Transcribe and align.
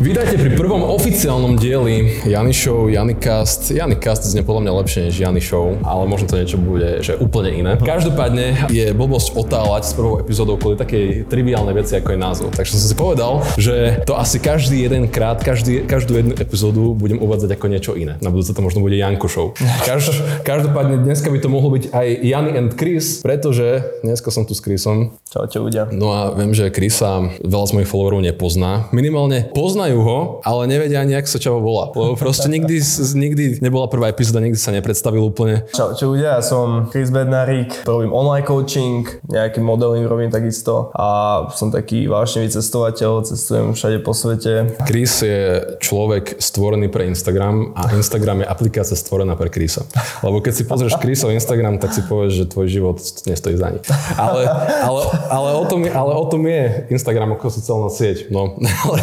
Vítajte 0.00 0.40
pri 0.40 0.56
prvom 0.56 0.80
oficiálnom 0.96 1.60
dieli 1.60 2.24
Jany 2.24 2.56
Show, 2.56 2.88
Janikast. 2.88 3.68
Janikast 3.68 4.32
znie 4.32 4.40
podľa 4.40 4.64
mňa 4.64 4.72
lepšie 4.80 5.00
než 5.04 5.14
Jany 5.20 5.44
Show, 5.44 5.76
ale 5.84 6.08
možno 6.08 6.24
to 6.24 6.40
niečo 6.40 6.56
bude, 6.56 7.04
že 7.04 7.20
úplne 7.20 7.52
iné. 7.52 7.76
Každopádne 7.76 8.72
je 8.72 8.96
blbosť 8.96 9.36
otáľať 9.36 9.82
s 9.84 9.92
prvou 9.92 10.16
epizódou 10.16 10.56
kvôli 10.56 10.80
takej 10.80 11.28
triviálnej 11.28 11.76
veci, 11.76 12.00
ako 12.00 12.16
je 12.16 12.18
názov. 12.18 12.48
Takže 12.48 12.80
som 12.80 12.88
si 12.88 12.96
povedal, 12.96 13.44
že 13.60 14.00
to 14.08 14.16
asi 14.16 14.40
každý 14.40 14.88
jeden 14.88 15.04
krát, 15.04 15.44
každý, 15.44 15.84
každú 15.84 16.16
jednu 16.16 16.32
epizódu 16.32 16.96
budem 16.96 17.20
uvádzať 17.20 17.60
ako 17.60 17.66
niečo 17.68 17.92
iné. 17.92 18.16
Na 18.24 18.32
budúce 18.32 18.56
to 18.56 18.64
možno 18.64 18.80
bude 18.80 18.96
Janko 18.96 19.28
Show. 19.28 19.52
Každ, 19.84 20.48
každopádne 20.48 21.04
dneska 21.04 21.28
by 21.28 21.44
to 21.44 21.52
mohlo 21.52 21.76
byť 21.76 21.92
aj 21.92 22.06
Jany 22.24 22.56
and 22.56 22.72
Chris, 22.72 23.20
pretože 23.20 23.84
dneska 24.00 24.32
som 24.32 24.48
tu 24.48 24.56
s 24.56 24.64
Chrisom. 24.64 25.12
Čaute 25.28 25.60
ľudia. 25.60 25.92
No 25.92 26.16
a 26.16 26.32
viem, 26.32 26.56
že 26.56 26.72
Chrisa 26.72 27.36
veľa 27.44 27.66
z 27.68 27.72
mojich 27.76 27.90
followerov 27.92 28.24
nepozná. 28.24 28.88
Minimálne 28.96 29.52
poznajú 29.90 30.06
ho, 30.06 30.18
ale 30.46 30.70
nevedia 30.70 31.02
ani, 31.02 31.18
jak 31.18 31.26
sa 31.26 31.42
čavo 31.42 31.58
volá. 31.58 31.90
Lebo 31.90 32.14
proste 32.24 32.46
nikdy, 32.46 32.78
nikdy 33.14 33.44
nebola 33.58 33.90
prvá 33.90 34.06
epizóda, 34.08 34.38
nikdy 34.38 34.58
sa 34.58 34.70
nepredstavil 34.70 35.22
úplne. 35.26 35.66
Čau, 35.74 35.98
čo 35.98 36.14
ľudia, 36.14 36.38
ja 36.38 36.42
som 36.42 36.86
Chris 36.94 37.10
Bednarik, 37.10 37.82
robím 37.82 38.14
online 38.14 38.46
coaching, 38.46 39.02
nejaký 39.26 39.58
modeling 39.58 40.06
robím 40.06 40.30
takisto 40.30 40.94
a 40.94 41.46
som 41.50 41.74
taký 41.74 42.06
vášnivý 42.06 42.54
cestovateľ, 42.54 43.26
cestujem 43.26 43.74
všade 43.74 43.98
po 44.06 44.14
svete. 44.14 44.78
Chris 44.86 45.26
je 45.26 45.74
človek 45.82 46.38
stvorený 46.38 46.86
pre 46.88 47.10
Instagram 47.10 47.74
a 47.74 47.90
Instagram 47.94 48.44
je 48.44 48.46
aplikácia 48.46 48.94
stvorená 48.94 49.34
pre 49.34 49.50
Chrisa. 49.50 49.82
Lebo 50.22 50.38
keď 50.38 50.52
si 50.54 50.62
pozrieš 50.68 50.94
Chrisov 51.02 51.34
Instagram, 51.34 51.82
tak 51.82 51.90
si 51.90 52.06
povieš, 52.06 52.32
že 52.32 52.44
tvoj 52.46 52.66
život 52.70 52.96
nestojí 53.26 53.58
za 53.58 53.68
nič. 53.74 53.84
Ale, 54.14 54.46
ale, 54.84 55.00
ale, 55.32 55.48
o 55.56 55.64
tom, 55.66 55.80
ale 55.86 56.12
o 56.14 56.24
tom 56.28 56.42
je 56.46 56.86
Instagram 56.92 57.34
ako 57.34 57.46
sociálna 57.50 57.90
sieť. 57.90 58.28
No. 58.28 58.54
ale, 58.86 58.98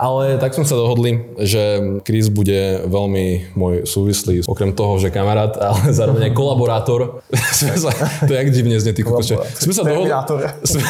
ale 0.00 0.15
tak 0.40 0.54
sme 0.54 0.64
sa 0.68 0.76
dohodli, 0.76 1.36
že 1.40 1.80
Chris 2.04 2.28
bude 2.32 2.86
veľmi 2.86 3.56
môj 3.56 3.88
súvislý, 3.88 4.44
okrem 4.46 4.72
toho, 4.72 5.00
že 5.00 5.12
kamarát, 5.12 5.56
ale 5.68 5.92
zároveň 5.92 6.30
aj 6.30 6.32
kolaborátor. 6.36 7.24
sa, 7.58 7.90
to 8.24 8.30
je 8.32 8.38
jak 8.38 8.50
divne 8.52 8.76
znie, 8.80 8.92
ty 8.94 9.02
kokoče. 9.02 9.36
Sme 9.56 9.72
sa, 9.74 9.82
dohodli, 9.82 10.10
sme, 10.70 10.82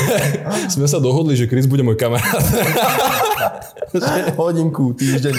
sme 0.69 0.87
sa 0.87 0.99
dohodli, 0.99 1.35
že 1.39 1.47
Chris 1.47 1.67
bude 1.71 1.83
môj 1.87 1.97
kamarát. 1.99 2.43
Hodinku, 4.37 4.93
týždeň. 4.93 5.35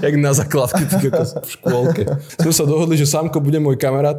jak 0.00 0.14
na 0.16 0.32
základke, 0.34 0.82
ty 0.88 0.96
kokos, 1.06 1.38
v 1.38 1.50
škôlke. 1.60 2.02
Sme 2.40 2.52
sa 2.56 2.64
dohodli, 2.66 2.98
že 2.98 3.06
Samko 3.06 3.38
bude 3.38 3.60
môj 3.62 3.78
kamarát. 3.78 4.18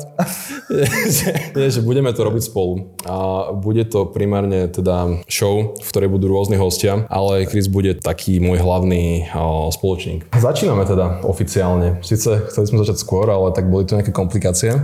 Nie, 1.57 1.67
že 1.67 1.81
budeme 1.83 2.13
to 2.15 2.21
robiť 2.23 2.43
spolu. 2.47 2.95
A 3.03 3.49
bude 3.51 3.83
to 3.87 4.07
primárne 4.07 4.69
teda 4.71 5.23
show, 5.27 5.75
v 5.75 5.87
ktorej 5.89 6.09
budú 6.11 6.31
rôzni 6.31 6.55
hostia, 6.55 7.03
ale 7.11 7.49
Chris 7.49 7.67
bude 7.67 7.90
taký 7.99 8.39
môj 8.39 8.63
hlavný 8.63 9.27
spoločník. 9.73 10.31
Začíname 10.31 10.87
teda 10.87 11.25
oficiálne. 11.27 11.99
Sice 12.05 12.47
chceli 12.47 12.65
sme 12.71 12.79
začať 12.85 13.03
skôr, 13.03 13.27
ale 13.27 13.51
tak 13.51 13.67
boli 13.67 13.83
tu 13.83 13.99
nejaké 13.99 14.15
komplikácie. 14.15 14.77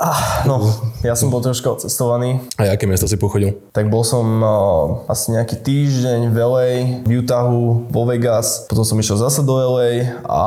Ah, 0.00 0.48
no, 0.48 0.72
ja 1.04 1.12
som 1.12 1.28
bol 1.28 1.44
troška 1.44 1.68
odcestovaný. 1.68 2.40
A 2.56 2.72
aké 2.72 2.88
miesta 2.88 3.04
si 3.04 3.20
pochodil? 3.20 3.60
Tak 3.76 3.92
bol 3.92 4.00
som 4.00 4.24
uh, 4.40 5.04
asi 5.12 5.36
nejaký 5.36 5.60
týždeň 5.60 6.32
v 6.32 6.36
LA, 6.40 6.70
v 7.04 7.20
Utahu, 7.20 7.92
vo 7.92 8.02
Vegas, 8.08 8.64
potom 8.72 8.88
som 8.88 8.96
išiel 8.96 9.20
zase 9.20 9.44
do 9.44 9.52
LA 9.52 10.16
a 10.24 10.42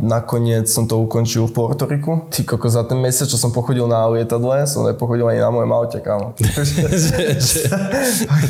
nakoniec 0.00 0.64
som 0.64 0.88
to 0.88 0.96
ukončil 0.96 1.44
v 1.50 1.52
Portoriku. 1.52 2.24
Ty 2.32 2.40
koko, 2.48 2.72
za 2.72 2.88
ten 2.88 2.96
mesiac, 2.96 3.28
čo 3.28 3.36
som 3.36 3.52
pochodil 3.52 3.84
na 3.84 4.08
lietadle, 4.08 4.64
som 4.64 4.88
nepochodil 4.88 5.28
ani 5.28 5.44
na 5.44 5.52
mojom 5.52 5.72
aute, 5.76 6.00
kámo. 6.00 6.32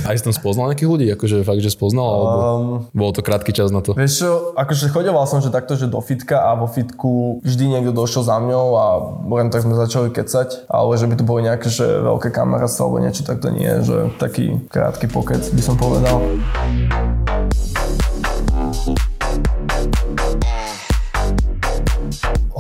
Aj 0.06 0.14
si 0.14 0.22
tam 0.22 0.34
spoznal 0.34 0.70
nejakých 0.70 0.90
ľudí? 0.90 1.06
Akože 1.18 1.42
fakt, 1.42 1.58
že 1.58 1.74
spoznal? 1.74 2.06
Alebo 2.06 2.38
um, 2.38 2.86
bol 2.94 3.10
to 3.10 3.26
krátky 3.26 3.50
čas 3.50 3.74
na 3.74 3.82
to? 3.82 3.98
Vieš 3.98 4.22
čo, 4.22 4.30
akože 4.54 4.94
chodoval 4.94 5.26
som, 5.26 5.42
že 5.42 5.50
takto, 5.50 5.74
že 5.74 5.90
do 5.90 5.98
fitka 5.98 6.38
a 6.38 6.54
vo 6.54 6.70
fitku 6.70 7.42
vždy 7.42 7.66
niekto 7.66 7.90
došiel 7.90 8.22
za 8.22 8.38
mňou 8.38 8.66
a 8.78 8.86
len 9.26 9.50
tak 9.50 9.66
sme 9.66 9.74
začali 9.74 10.19
kecať, 10.20 10.68
ale 10.68 11.00
že 11.00 11.08
by 11.08 11.14
to 11.16 11.24
boli 11.24 11.40
nejaké 11.48 11.72
že 11.72 11.88
veľké 11.88 12.28
kamarátstvo 12.28 12.84
alebo 12.84 13.00
niečo, 13.00 13.24
tak 13.24 13.40
to 13.40 13.48
nie 13.48 13.80
že 13.80 14.12
taký 14.20 14.60
krátky 14.68 15.08
pokec 15.08 15.40
by 15.40 15.62
som 15.64 15.80
povedal. 15.80 16.20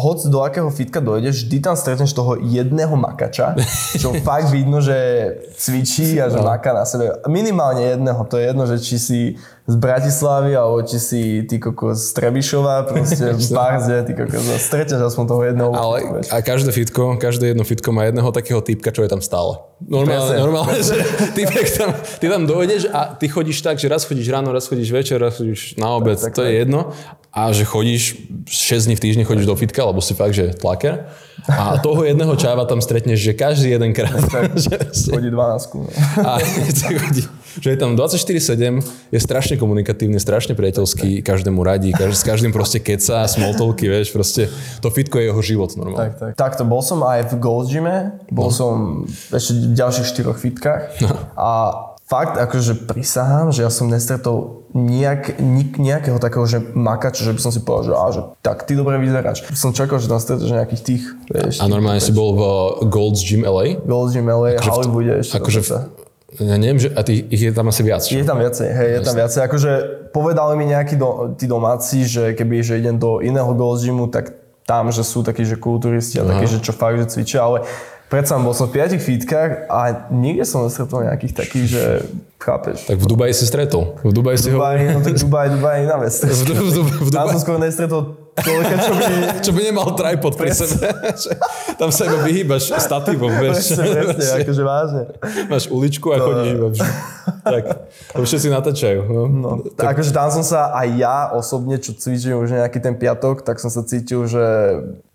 hoc 0.00 0.24
do 0.24 0.40
akého 0.40 0.72
fitka 0.72 0.98
dojdeš, 1.04 1.44
vždy 1.44 1.56
tam 1.60 1.76
stretneš 1.76 2.16
toho 2.16 2.40
jedného 2.40 2.96
makača, 2.96 3.52
čo 4.00 4.16
fakt 4.26 4.48
vidno, 4.48 4.80
že 4.80 4.96
cvičí 5.60 6.16
a 6.16 6.32
že 6.32 6.40
no. 6.40 6.48
maká 6.48 6.72
na 6.72 6.88
sebe. 6.88 7.12
Minimálne 7.28 7.84
jedného, 7.84 8.20
to 8.24 8.40
je 8.40 8.44
jedno, 8.48 8.64
že 8.64 8.76
či 8.80 8.96
si 8.96 9.20
z 9.66 9.74
Bratislavy, 9.76 10.56
alebo 10.56 10.82
či 10.82 10.98
si 10.98 11.20
ty 11.46 11.60
kokos 11.60 12.10
z 12.10 12.12
Trebišova, 12.16 12.90
proste 12.90 13.34
v 13.38 13.44
Barze, 13.52 13.96
ty 14.08 14.12
kokos, 14.16 14.44
streťaš 14.58 15.12
aspoň 15.12 15.24
toho 15.28 15.42
jedného. 15.44 15.70
Ale 15.76 15.96
a 16.32 16.36
každé 16.42 16.72
fitko, 16.72 17.20
každé 17.20 17.54
jedno 17.54 17.64
fitko 17.64 17.92
má 17.92 18.08
jedného 18.08 18.30
takého 18.32 18.60
typka, 18.64 18.90
čo 18.90 19.04
je 19.04 19.10
tam 19.10 19.22
stále. 19.22 19.60
Normálne, 19.80 20.36
presne, 20.36 20.44
normálne 20.44 20.80
že 20.80 20.96
ty, 21.32 21.42
tam, 21.76 21.90
ty 22.20 22.26
tam 22.28 22.42
dojdeš 22.44 22.92
a 22.92 23.16
ty 23.16 23.26
chodíš 23.28 23.64
tak, 23.64 23.80
že 23.80 23.88
raz 23.88 24.04
chodíš 24.04 24.28
ráno, 24.28 24.52
raz 24.52 24.68
chodíš 24.68 24.90
večer, 24.92 25.16
raz 25.20 25.40
chodíš 25.40 25.76
na 25.80 25.96
obed, 25.96 26.20
tak, 26.20 26.32
tak, 26.32 26.36
to 26.36 26.42
je 26.44 26.52
jedno. 26.52 26.92
A 27.30 27.54
že 27.54 27.62
chodíš 27.62 28.26
6 28.50 28.90
dní 28.90 28.94
v 28.98 29.02
týždni 29.06 29.22
chodíš 29.22 29.46
do 29.46 29.54
fitka, 29.54 29.86
lebo 29.86 30.02
si 30.02 30.18
fakt, 30.18 30.34
že 30.34 30.50
tlaker. 30.50 31.06
A 31.46 31.78
toho 31.78 32.02
jedného 32.04 32.34
čáva 32.36 32.66
tam 32.66 32.82
stretneš, 32.82 33.22
že 33.22 33.32
každý 33.38 33.70
jeden 33.70 33.94
krát. 33.94 34.18
Tak, 34.30 34.58
chodí 35.14 35.30
12. 35.30 35.74
No. 35.74 35.86
A 36.26 36.38
chodí 36.42 37.22
že 37.58 37.74
je 37.74 37.78
tam 37.78 37.98
24-7, 37.98 39.10
je 39.10 39.18
strašne 39.18 39.58
komunikatívny, 39.58 40.22
strašne 40.22 40.54
priateľský, 40.54 41.26
každému 41.26 41.58
radí, 41.66 41.90
každý, 41.90 42.14
s 42.14 42.24
každým 42.24 42.54
proste 42.54 42.78
keca, 42.78 43.26
smoltovky, 43.26 43.90
vieš, 43.90 44.14
proste 44.14 44.46
to 44.78 44.88
fitko 44.94 45.18
je 45.18 45.34
jeho 45.34 45.42
život 45.42 45.70
normálne. 45.74 46.14
Tak, 46.14 46.18
tak. 46.18 46.32
Takto, 46.38 46.62
bol 46.62 46.84
som 46.84 47.02
aj 47.02 47.34
v 47.34 47.34
Gold 47.42 47.66
Gyme, 47.66 48.22
bol 48.30 48.50
no. 48.50 48.54
som 48.54 48.72
ešte 49.34 49.58
v 49.58 49.74
ďalších 49.74 50.06
štyroch 50.06 50.38
fitkách 50.38 51.02
no. 51.02 51.10
a 51.34 51.50
fakt 52.10 52.34
akože 52.34 52.90
prisahám, 52.90 53.54
že 53.54 53.62
ja 53.62 53.70
som 53.70 53.86
nestretol 53.86 54.66
nejak, 54.74 55.38
nejakého 55.78 56.18
takého, 56.18 56.42
že 56.42 56.58
makača, 56.74 57.22
že 57.22 57.34
by 57.34 57.40
som 57.42 57.54
si 57.54 57.62
povedal, 57.62 57.86
že, 57.86 57.92
á, 57.94 58.06
že 58.10 58.20
tak 58.42 58.66
ty 58.66 58.74
dobre 58.74 58.98
vyzeráš. 58.98 59.46
Som 59.54 59.70
čakal, 59.70 60.02
že 60.02 60.10
tam 60.10 60.18
stretneš 60.18 60.50
nejakých 60.50 60.82
tých, 60.82 61.02
vieš. 61.30 61.62
A 61.62 61.70
normálne 61.70 62.02
si 62.02 62.10
bol 62.10 62.34
v 62.34 62.42
Gold's 62.90 63.22
Gym 63.22 63.46
LA? 63.46 63.78
Gold's 63.86 64.14
Gym 64.18 64.26
LA, 64.26 64.58
akože 64.58 64.70
Hollywoode 64.74 65.14
ešte. 65.22 65.38
Akože 65.38 65.60
v, 65.62 65.70
ja 66.38 66.56
neviem, 66.60 66.78
že 66.78 66.94
a 66.94 67.02
tých, 67.02 67.26
ich 67.26 67.42
je 67.50 67.52
tam 67.54 67.66
asi 67.66 67.82
viac. 67.82 68.06
Čo? 68.06 68.14
Je 68.14 68.26
tam 68.26 68.38
viacej, 68.38 68.68
hej, 68.70 68.88
je 68.94 69.00
tam 69.02 69.16
viacej. 69.18 69.40
Akože 69.50 69.70
povedali 70.14 70.54
mi 70.54 70.70
nejakí 70.70 70.94
do, 70.94 71.34
tí 71.34 71.50
domáci, 71.50 72.06
že 72.06 72.38
keby 72.38 72.62
že 72.62 72.78
idem 72.78 72.94
do 72.94 73.18
iného 73.18 73.50
Gold's 73.50 73.82
Gymu, 73.82 74.06
tak 74.14 74.38
tam, 74.62 74.94
že 74.94 75.02
sú 75.02 75.26
takí, 75.26 75.42
že 75.42 75.58
kulturisti 75.58 76.22
a 76.22 76.24
takí, 76.28 76.46
že 76.46 76.62
čo 76.62 76.70
fakt, 76.70 77.02
že 77.02 77.10
cvičia, 77.10 77.42
ale 77.42 77.66
predsa 78.06 78.38
bol 78.38 78.54
som 78.54 78.70
v 78.70 78.78
piatich 78.78 79.02
fítkach 79.02 79.66
a 79.66 80.10
nikde 80.14 80.46
som 80.46 80.62
nestretol 80.62 81.02
nejakých 81.02 81.34
takých, 81.34 81.66
že 81.66 81.82
chápeš. 82.38 82.86
Tak 82.86 82.98
v 82.98 83.06
Dubaji 83.10 83.32
si 83.34 83.50
stretol. 83.50 83.98
V 84.06 84.14
Dubaji 84.14 84.38
si 84.38 84.54
ho... 84.54 84.62
no 84.62 85.02
tak 85.02 85.18
Dubaj, 85.18 85.46
Dubaj 85.58 85.74
je 85.74 85.82
iná 85.82 85.96
vec. 85.98 86.14
V, 86.14 86.30
v, 86.30 86.50
v, 86.54 86.78
v 86.86 87.08
Dubaj... 87.10 87.18
Tam 87.18 87.26
som 87.34 87.40
skôr 87.42 87.58
nestretol 87.58 88.14
človeka, 88.38 88.74
čo 88.78 88.92
by... 88.94 89.04
čo 89.44 89.50
by 89.50 89.60
nemal 89.66 89.88
tripod 89.98 90.32
pri 90.38 90.54
sebe. 90.54 90.86
Tam 91.74 91.90
sa 91.90 92.06
iba 92.06 92.18
vyhýbaš 92.22 92.70
statívom, 92.78 93.32
vieš. 93.40 93.74
Presne, 93.74 94.14
presne, 94.14 94.26
akože 94.44 94.62
vážne. 94.62 95.02
Máš 95.50 95.64
uličku 95.66 96.06
a 96.14 96.16
to... 96.20 96.24
chodíš 96.30 96.50
iba 96.54 96.68
Tak, 97.40 97.62
to 98.14 98.22
všetci 98.22 98.48
natáčajú. 98.52 99.00
No. 99.10 99.22
No, 99.26 99.50
tak... 99.74 99.96
Akože 99.96 100.10
tam 100.14 100.28
som 100.30 100.44
sa 100.46 100.70
aj 100.76 100.88
ja 100.94 101.18
osobne, 101.34 101.80
čo 101.82 101.96
cvičím 101.96 102.38
už 102.38 102.54
nejaký 102.54 102.78
ten 102.78 102.94
piatok, 102.94 103.42
tak 103.42 103.58
som 103.58 103.72
sa 103.72 103.82
cítil, 103.82 104.28
že 104.28 104.44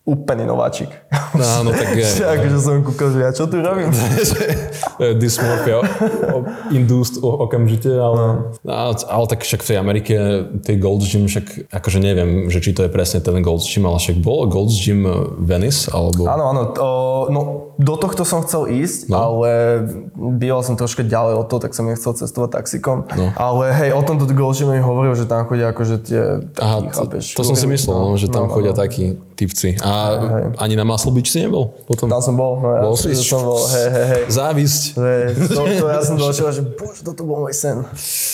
úplný 0.06 0.46
nováčik. 0.46 0.94
No, 1.34 1.66
no 1.66 1.74
tak 1.74 1.98
je. 1.98 2.06
akože 2.38 2.58
som 2.62 2.86
kúkal, 2.86 3.10
že 3.10 3.20
ja 3.26 3.32
čo 3.34 3.50
tu 3.50 3.58
robím? 3.58 3.90
Dysmorphia 5.22 5.82
induced 6.70 7.18
okamžite, 7.26 7.90
ale, 7.90 8.54
no. 8.62 8.94
ale 8.94 9.26
tak 9.26 9.42
však 9.42 9.66
v 9.66 9.70
tej 9.74 9.78
Amerike, 9.82 10.16
tej 10.62 10.78
Gold's 10.78 11.10
Gym, 11.10 11.25
však 11.25 11.74
akože 11.74 11.98
neviem, 11.98 12.54
že 12.54 12.62
či 12.62 12.78
to 12.78 12.86
je 12.86 12.94
presne 12.94 13.18
ten 13.25 13.42
Gold's 13.42 13.66
Gym, 13.66 13.90
ale 13.90 13.98
však 13.98 14.22
bol 14.22 14.46
Gold's 14.46 14.78
Gym 14.78 15.10
Venice, 15.42 15.90
alebo... 15.90 16.30
Áno, 16.30 16.54
áno, 16.54 16.62
to, 16.69 16.86
no 17.34 17.42
do 17.75 18.00
tohto 18.00 18.24
som 18.24 18.40
chcel 18.46 18.72
ísť, 18.72 19.12
no. 19.12 19.18
ale 19.19 19.50
býval 20.16 20.63
som 20.63 20.80
troška 20.80 21.04
ďalej 21.04 21.44
od 21.44 21.46
toho, 21.51 21.60
tak 21.60 21.75
som 21.75 21.84
nechcel 21.84 22.16
cestovať 22.16 22.62
taxikom. 22.62 23.04
No. 23.18 23.36
Ale 23.36 23.74
hej, 23.75 23.90
o 23.92 24.00
tomto 24.06 24.30
Gold's 24.31 24.62
Gym 24.62 24.72
mi 24.72 24.80
hovoril, 24.80 25.18
že 25.18 25.28
tam 25.28 25.50
chodia 25.50 25.74
akože 25.75 25.96
tie 26.06 26.22
takí, 26.56 26.62
Aha, 26.62 26.94
chápeš, 26.94 27.36
to, 27.36 27.42
to 27.42 27.51
som 27.51 27.56
si 27.58 27.68
myslel, 27.68 27.98
no, 27.98 28.16
že 28.16 28.31
tam 28.31 28.48
no, 28.48 28.54
chodia 28.54 28.72
no. 28.72 28.80
takí 28.80 29.19
typci. 29.36 29.76
A 29.78 29.92
ani 30.58 30.74
na 30.74 30.84
Beach 31.12 31.28
si 31.28 31.40
nebol? 31.40 31.76
Potom? 31.84 32.08
Tam 32.08 32.20
som 32.20 32.34
bol, 32.34 32.58
no 32.58 32.70
ja 32.72 32.82
Bol 32.82 32.96
si? 32.96 33.12
som 33.14 33.44
bol, 33.44 33.60
hej, 33.62 33.88
hej, 33.88 34.06
hej. 34.08 34.22
Závisť. 34.28 34.82
Hej, 34.96 35.24
To, 35.50 35.62
to 35.62 35.86
ja 35.86 36.00
som 36.00 36.16
došiel, 36.26 36.50
že 36.50 36.62
bože, 36.64 37.02
toto 37.02 37.22
bol 37.22 37.44
môj 37.44 37.52
sen. 37.52 37.84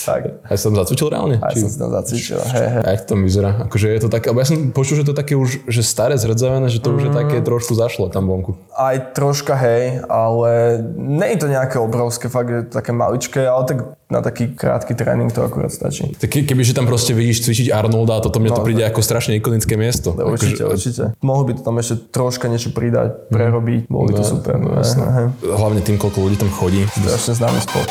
Tak, 0.02 0.42
Aj 0.42 0.56
som 0.56 0.70
zacvičil 0.70 1.06
reálne? 1.08 1.36
aj 1.38 1.54
som 1.56 1.68
si 1.68 1.76
tam 1.76 1.90
zacvičil, 1.90 2.38
hej, 2.38 2.66
hej. 2.70 2.82
Jak 2.88 3.02
to 3.02 3.14
vyzerá? 3.16 3.50
Akože 3.62 3.86
je 3.88 4.00
to 4.00 4.08
také, 4.08 4.30
ja 4.30 4.46
som 4.46 4.70
počul, 4.70 4.94
že 4.96 5.04
to 5.04 5.12
také 5.12 5.34
už, 5.34 5.66
že 5.66 5.82
staré 5.82 6.14
zrdzavené, 6.14 6.66
že 6.66 6.78
to 6.78 6.92
už 6.92 7.08
je 7.08 7.12
také 7.12 7.36
trošku 7.40 7.74
zašlo 7.74 8.06
tam 8.06 8.26
vonku. 8.26 8.54
Aj 8.72 8.94
troška 9.10 9.52
hej, 9.54 10.06
ale 10.06 10.50
nie 10.94 11.28
je 11.28 11.38
to 11.38 11.46
nejaké 11.46 11.76
obrovské, 11.76 12.26
fakt 12.26 12.48
je 12.48 12.62
to 12.62 12.72
také 12.74 12.92
maličké, 12.92 13.42
ale 13.42 13.62
tak 13.64 13.78
na 14.06 14.20
taký 14.20 14.52
krátky 14.52 14.92
tréning 14.92 15.32
to 15.32 15.40
akurát 15.40 15.72
stačí. 15.72 16.12
Tak 16.12 16.28
ke- 16.28 16.44
kebyže 16.44 16.72
tam 16.72 16.84
proste 16.84 17.16
vidíš 17.16 17.48
cvičiť 17.48 17.72
Arnolda, 17.72 18.20
toto 18.20 18.36
mne 18.36 18.52
to 18.52 18.60
No, 18.60 18.66
príde 18.68 18.84
ako 18.84 19.00
strašne 19.00 19.32
ikonické 19.34 19.72
miesto. 19.74 20.12
Určite, 20.12 20.60
Akože- 20.62 20.68
určite. 20.68 20.91
Mohol 21.20 21.42
by 21.44 21.52
to 21.54 21.62
tam 21.62 21.76
ešte 21.76 21.94
troška 22.08 22.46
niečo 22.46 22.70
pridať, 22.70 23.28
prerobiť, 23.28 23.88
bolo 23.88 24.04
by 24.06 24.12
to 24.12 24.20
No, 24.20 24.28
super. 24.28 24.54
no, 24.54 24.76
jasné. 24.76 25.32
Hlavne 25.40 25.80
tým, 25.80 25.96
koľko 25.96 26.18
ľudí 26.20 26.36
tam 26.36 26.50
chodí. 26.50 26.84
Strašne 26.86 27.34
známy 27.34 27.60
sport. 27.60 27.88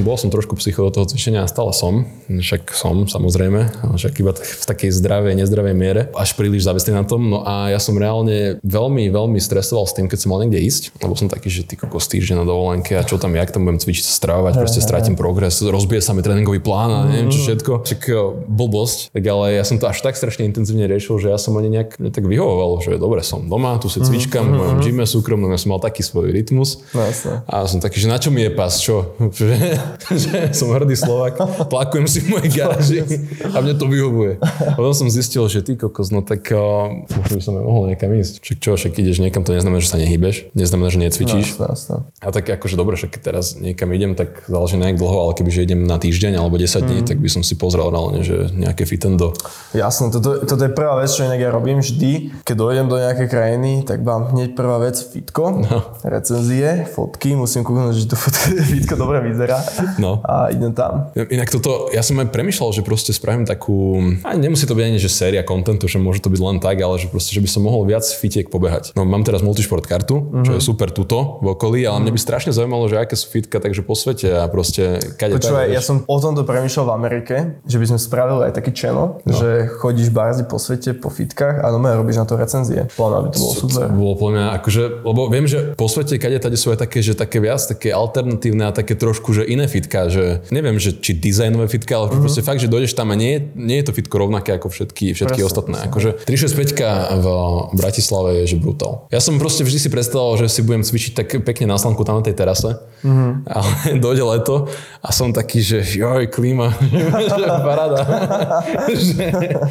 Bol 0.00 0.16
som 0.16 0.32
trošku 0.32 0.56
psycho 0.56 0.88
do 0.88 0.90
toho 0.90 1.04
cvičenia 1.04 1.44
a 1.44 1.50
stále 1.50 1.76
som. 1.76 2.08
Však 2.32 2.72
som, 2.72 3.04
samozrejme. 3.04 3.92
Však 3.92 4.24
iba 4.24 4.32
v 4.32 4.64
takej 4.64 4.88
zdravej, 4.88 5.36
nezdravej 5.36 5.74
miere. 5.76 6.08
Až 6.16 6.32
príliš 6.32 6.64
závislý 6.64 6.96
na 6.96 7.04
tom. 7.04 7.28
No 7.28 7.44
a 7.44 7.68
ja 7.68 7.76
som 7.76 8.00
reálne 8.00 8.56
veľmi, 8.64 9.12
veľmi 9.12 9.36
stresoval 9.36 9.84
s 9.84 9.92
tým, 9.92 10.08
keď 10.08 10.18
som 10.24 10.32
mal 10.32 10.40
niekde 10.48 10.64
ísť. 10.64 10.96
Lebo 10.96 11.12
som 11.12 11.28
taký, 11.28 11.52
že 11.52 11.68
ty 11.68 11.76
kokos 11.76 12.08
týždeň 12.08 12.40
na 12.40 12.46
dovolenke 12.48 12.96
a 12.96 13.04
čo 13.04 13.20
tam, 13.20 13.36
jak 13.36 13.52
tam 13.52 13.68
budem 13.68 13.84
cvičiť, 13.84 14.04
stravovať, 14.08 14.56
proste 14.56 14.80
strátim 14.80 15.12
progres, 15.12 15.60
rozbije 15.60 16.00
sa 16.00 16.16
mi 16.16 16.24
tréningový 16.24 16.64
plán 16.64 16.88
a 16.88 17.00
neviem 17.12 17.28
čo 17.28 17.44
všetko. 17.44 17.84
Však 17.84 18.00
jo, 18.08 18.48
blbosť. 18.48 19.12
Tak 19.12 19.24
ale 19.28 19.60
ja 19.60 19.64
som 19.68 19.76
to 19.76 19.92
až 19.92 20.00
tak 20.00 20.16
strašne 20.16 20.48
intenzívne 20.48 20.88
riešil, 20.88 21.20
že 21.20 21.28
ja 21.28 21.36
som 21.36 21.52
ani 21.60 21.68
nejak 21.68 22.00
tak 22.00 22.24
vyhovoval, 22.24 22.80
že 22.80 22.96
dobre, 22.96 23.20
som 23.20 23.44
doma, 23.44 23.76
tu 23.76 23.92
si 23.92 24.00
cvičkam, 24.00 24.48
v 24.48 24.56
mojom 24.56 24.78
gyme 24.80 25.04
súkromnom, 25.04 25.52
ja 25.52 25.60
som 25.60 25.76
mal 25.76 25.84
taký 25.84 26.00
svoj 26.00 26.32
rytmus. 26.32 26.80
No. 26.96 27.04
A 27.44 27.68
som 27.68 27.76
taký, 27.76 28.00
že 28.00 28.08
na 28.08 28.16
čo 28.16 28.32
mi 28.32 28.40
je 28.40 28.50
pas, 28.54 28.72
čo? 28.72 29.12
Že, 30.22 30.52
som 30.52 30.70
hrdý 30.70 30.94
Slovak, 30.94 31.38
plakujem 31.66 32.06
si 32.06 32.20
v 32.20 32.36
mojej 32.36 32.50
garáži 32.52 32.98
a 33.48 33.58
mne 33.58 33.74
to 33.74 33.88
vyhovuje. 33.88 34.38
Potom 34.76 34.92
som 34.92 35.08
zistil, 35.08 35.46
že 35.48 35.64
ty 35.64 35.74
kokos, 35.74 36.12
no 36.12 36.20
tak 36.20 36.44
uh, 36.52 36.92
by 37.32 37.40
som 37.40 37.56
aj 37.56 37.64
mohol 37.64 37.88
niekam 37.88 38.12
ísť. 38.12 38.44
Však 38.44 38.56
čo, 38.60 38.70
však 38.76 38.92
ideš 38.98 39.18
niekam, 39.18 39.42
to 39.42 39.56
neznamená, 39.56 39.80
že 39.80 39.90
sa 39.90 39.98
nehýbeš, 39.98 40.52
neznamená, 40.52 40.88
že 40.88 40.98
necvičíš. 41.00 41.46
Jasné, 41.56 41.66
jasné. 41.68 41.96
A 42.20 42.28
tak 42.28 42.44
akože 42.46 42.76
dobre, 42.76 42.94
však 42.96 43.10
keď 43.16 43.20
teraz 43.22 43.56
niekam 43.56 43.88
idem, 43.90 44.12
tak 44.12 44.44
záleží 44.46 44.76
nejak 44.76 45.00
dlho, 45.00 45.18
ale 45.28 45.32
kebyže 45.32 45.64
idem 45.64 45.80
na 45.84 45.96
týždeň 45.96 46.36
alebo 46.36 46.60
10 46.60 46.82
dní, 46.82 47.00
tak 47.02 47.18
by 47.18 47.28
som 47.30 47.42
si 47.42 47.56
pozrel 47.56 47.88
reálne, 47.88 48.20
že 48.22 48.52
nejaké 48.52 48.84
fitendo. 48.84 49.32
Jasné, 49.72 50.12
toto, 50.12 50.44
toto 50.44 50.62
je 50.62 50.72
prvá 50.72 51.00
vec, 51.00 51.08
čo 51.08 51.24
inak 51.24 51.40
ja 51.40 51.48
robím 51.48 51.80
vždy. 51.80 52.44
Keď 52.44 52.56
dojdem 52.56 52.86
do 52.86 53.00
nejakej 53.00 53.28
krajiny, 53.28 53.72
tak 53.82 54.04
mám 54.04 54.30
hneď 54.30 54.52
prvá 54.52 54.76
vec 54.78 54.98
fitko, 55.00 55.64
No. 55.64 55.96
recenzie, 56.02 56.84
fotky, 56.86 57.32
musím 57.34 57.62
kúknúť, 57.62 57.94
že 57.96 58.06
to 58.06 58.16
fotko, 58.16 58.46
fitko 58.76 58.94
dobre 58.94 59.22
vyzerá 59.22 59.58
No. 59.98 60.20
a 60.24 60.48
idem 60.50 60.72
tam. 60.72 61.12
Inak 61.14 61.48
toto, 61.50 61.90
ja 61.92 62.00
som 62.00 62.18
aj 62.18 62.32
premyšľal, 62.32 62.70
že 62.72 62.82
proste 62.82 63.12
spravím 63.12 63.44
takú, 63.44 63.98
a 64.24 64.34
nemusí 64.34 64.64
to 64.64 64.74
byť 64.74 64.84
ani, 64.84 64.98
že 64.98 65.10
séria 65.10 65.42
kontentu, 65.42 65.86
že 65.86 65.98
môže 65.98 66.22
to 66.22 66.32
byť 66.32 66.40
len 66.40 66.58
tak, 66.58 66.80
ale 66.80 66.96
že 66.96 67.06
proste, 67.08 67.32
že 67.32 67.42
by 67.42 67.48
som 67.48 67.62
mohol 67.64 67.84
viac 67.84 68.04
fitiek 68.04 68.48
pobehať. 68.48 68.94
No 68.96 69.04
mám 69.04 69.22
teraz 69.22 69.40
multisport 69.44 69.84
kartu, 69.84 70.22
Mhm. 70.32 70.44
čo 70.44 70.52
je 70.56 70.60
super 70.62 70.88
tuto 70.90 71.38
v 71.42 71.54
okolí, 71.54 71.84
ale 71.84 72.02
mňa 72.02 72.12
by 72.12 72.20
strašne 72.20 72.50
zaujímalo, 72.52 72.86
že 72.88 72.96
aké 73.00 73.14
sú 73.16 73.28
fitka 73.28 73.58
takže 73.58 73.82
po 73.82 73.94
svete 73.94 74.28
a 74.32 74.46
proste 74.48 74.98
kade 75.16 75.36
Počúvaj, 75.38 75.70
ja 75.70 75.82
som 75.82 76.02
o 76.06 76.16
tomto 76.18 76.42
premýšľal 76.46 76.84
v 76.88 76.92
Amerike, 76.92 77.34
že 77.66 77.76
by 77.78 77.86
sme 77.94 77.98
spravili 77.98 78.48
aj 78.48 78.52
taký 78.56 78.70
channel, 78.74 79.20
no. 79.22 79.32
že 79.32 79.68
chodíš 79.80 80.10
barzi 80.12 80.44
po 80.46 80.56
svete, 80.58 80.94
po 80.96 81.08
fitkách 81.10 81.62
a 81.62 81.70
no 81.72 81.78
robíš 81.78 82.20
na 82.20 82.26
to 82.28 82.36
recenzie. 82.38 82.86
Plánu, 82.96 83.14
aby 83.22 83.28
to 83.32 83.38
bolo 83.38 83.52
super. 83.54 83.86
bolo 83.90 84.14
podľa 84.18 84.32
mňa, 84.32 84.46
akože, 84.60 84.82
lebo 85.04 85.20
viem, 85.28 85.46
že 85.46 85.58
po 85.74 85.86
svete, 85.88 86.16
kade 86.18 86.38
sú 86.56 86.70
aj 86.72 86.78
také, 86.84 86.98
že 87.02 87.12
také 87.16 87.38
viac, 87.42 87.60
také 87.62 87.90
alternatívne 87.94 88.68
a 88.68 88.72
také 88.72 88.94
trošku, 88.94 89.32
že 89.34 89.42
iné 89.46 89.61
fitka, 89.68 90.08
že 90.08 90.40
neviem, 90.48 90.80
že 90.80 90.96
či 90.96 91.12
dizajnové 91.14 91.68
fitka, 91.68 92.00
ale 92.00 92.10
mm-hmm. 92.10 92.22
proste 92.24 92.42
fakt, 92.42 92.58
že 92.58 92.72
dojdeš 92.72 92.96
tam 92.96 93.12
a 93.12 93.16
nie, 93.18 93.52
nie 93.54 93.78
je 93.82 93.90
to 93.90 93.92
fitko 93.92 94.16
rovnaké 94.18 94.56
ako 94.56 94.72
všetky, 94.72 95.12
všetky 95.12 95.40
Presne, 95.42 95.50
ostatné. 95.50 95.76
Akože 95.86 96.24
365 96.24 97.20
v 97.20 97.26
Bratislave 97.76 98.42
je 98.42 98.54
že 98.54 98.56
brutál. 98.56 99.06
Ja 99.12 99.20
som 99.20 99.36
proste 99.36 99.62
vždy 99.62 99.78
si 99.78 99.88
predstavoval, 99.92 100.40
že 100.40 100.46
si 100.48 100.64
budem 100.64 100.82
cvičiť 100.82 101.12
tak 101.12 101.28
pekne 101.44 101.68
na 101.68 101.76
slnku 101.76 102.02
tam 102.02 102.18
na 102.18 102.24
tej 102.24 102.34
terase, 102.34 102.80
mm-hmm. 103.04 103.30
ale 103.46 103.70
dojde 104.04 104.24
leto 104.24 104.54
a 105.04 105.08
som 105.12 105.30
taký, 105.36 105.60
že 105.60 105.84
joj, 105.84 106.32
klíma, 106.32 106.72
že 107.36 107.44
paráda. 107.60 108.00
že, 108.88 109.24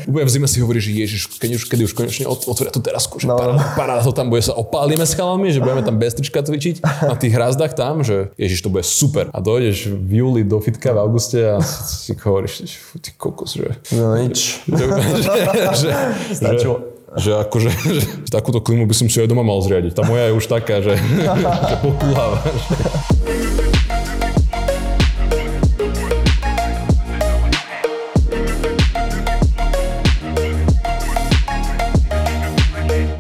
budem 0.05 0.27
v 0.27 0.31
zime 0.31 0.47
si 0.47 0.61
hovorí, 0.61 0.77
že 0.77 0.93
ježiš, 0.93 1.41
keď 1.41 1.57
už, 1.57 1.63
kedy 1.65 1.81
už 1.89 1.93
konečne 1.97 2.25
ot- 2.29 2.45
otvoria 2.45 2.69
tú 2.69 2.83
terasku, 2.83 3.17
že 3.17 3.31
No. 3.31 3.39
paráda, 3.39 3.63
paráda, 3.79 4.01
to 4.03 4.11
tam 4.11 4.27
bude 4.27 4.43
sa 4.43 4.51
opálime 4.51 5.07
s 5.07 5.15
chalami, 5.15 5.55
že 5.55 5.63
budeme 5.63 5.81
tam 5.81 5.95
bez 5.95 6.11
trička 6.13 6.43
cvičiť 6.43 6.83
na 6.83 7.15
tých 7.15 7.31
hrazdách 7.31 7.73
tam, 7.73 8.03
že 8.03 8.35
ježiš, 8.35 8.59
to 8.61 8.69
bude 8.69 8.83
super. 8.83 9.31
A 9.31 9.39
dojdeš 9.39 9.80
v 9.89 10.11
júli 10.21 10.41
do 10.45 10.61
fitka 10.61 10.93
v 10.93 10.99
auguste 11.01 11.41
a 11.41 11.57
si 11.63 12.13
hovoríš, 12.13 12.53
že 12.67 12.77
ty 13.01 13.09
kokos, 13.17 13.57
že... 13.57 13.71
No 13.95 14.13
nič. 14.19 14.61
že, 14.67 14.85
že, 14.85 15.31
že, 15.73 15.89
Stačilo. 16.37 16.75
že 17.17 17.31
akože 17.41 17.69
že 17.71 18.29
takúto 18.29 18.61
klimu 18.61 18.85
by 18.85 18.95
som 18.95 19.07
si 19.09 19.17
aj 19.17 19.31
doma 19.31 19.41
mal 19.41 19.57
zriadiť. 19.63 19.97
Tá 19.97 20.03
moja 20.05 20.29
je 20.29 20.33
už 20.37 20.45
taká, 20.45 20.83
že, 20.83 20.99
že 20.99 21.75
pokulháva. 21.81 22.37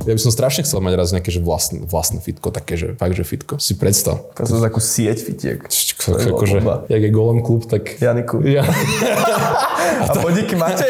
Ja 0.05 0.13
by 0.17 0.21
som 0.21 0.33
strašne 0.33 0.65
chcel 0.65 0.81
mať 0.81 0.93
raz 0.97 1.13
nejaké 1.13 1.29
že 1.29 1.41
vlastné, 1.41 1.85
vlastné 1.85 2.19
fitko, 2.19 2.49
také, 2.49 2.73
že 2.77 2.97
fakt, 2.97 3.13
že 3.13 3.23
fitko. 3.25 3.61
Si 3.61 3.77
predstav. 3.77 4.17
To 4.33 4.45
je 4.45 4.63
takú 4.63 4.81
sieť 4.81 5.17
fitiek. 5.21 5.59
Akože, 5.61 6.57
jak 6.89 7.01
je 7.01 7.11
golem 7.13 7.45
klub, 7.45 7.69
tak... 7.69 8.01
Janiku. 8.01 8.41
Ja, 8.41 8.65
A 10.09 10.13
bodíky 10.19 10.55
máte? 10.55 10.85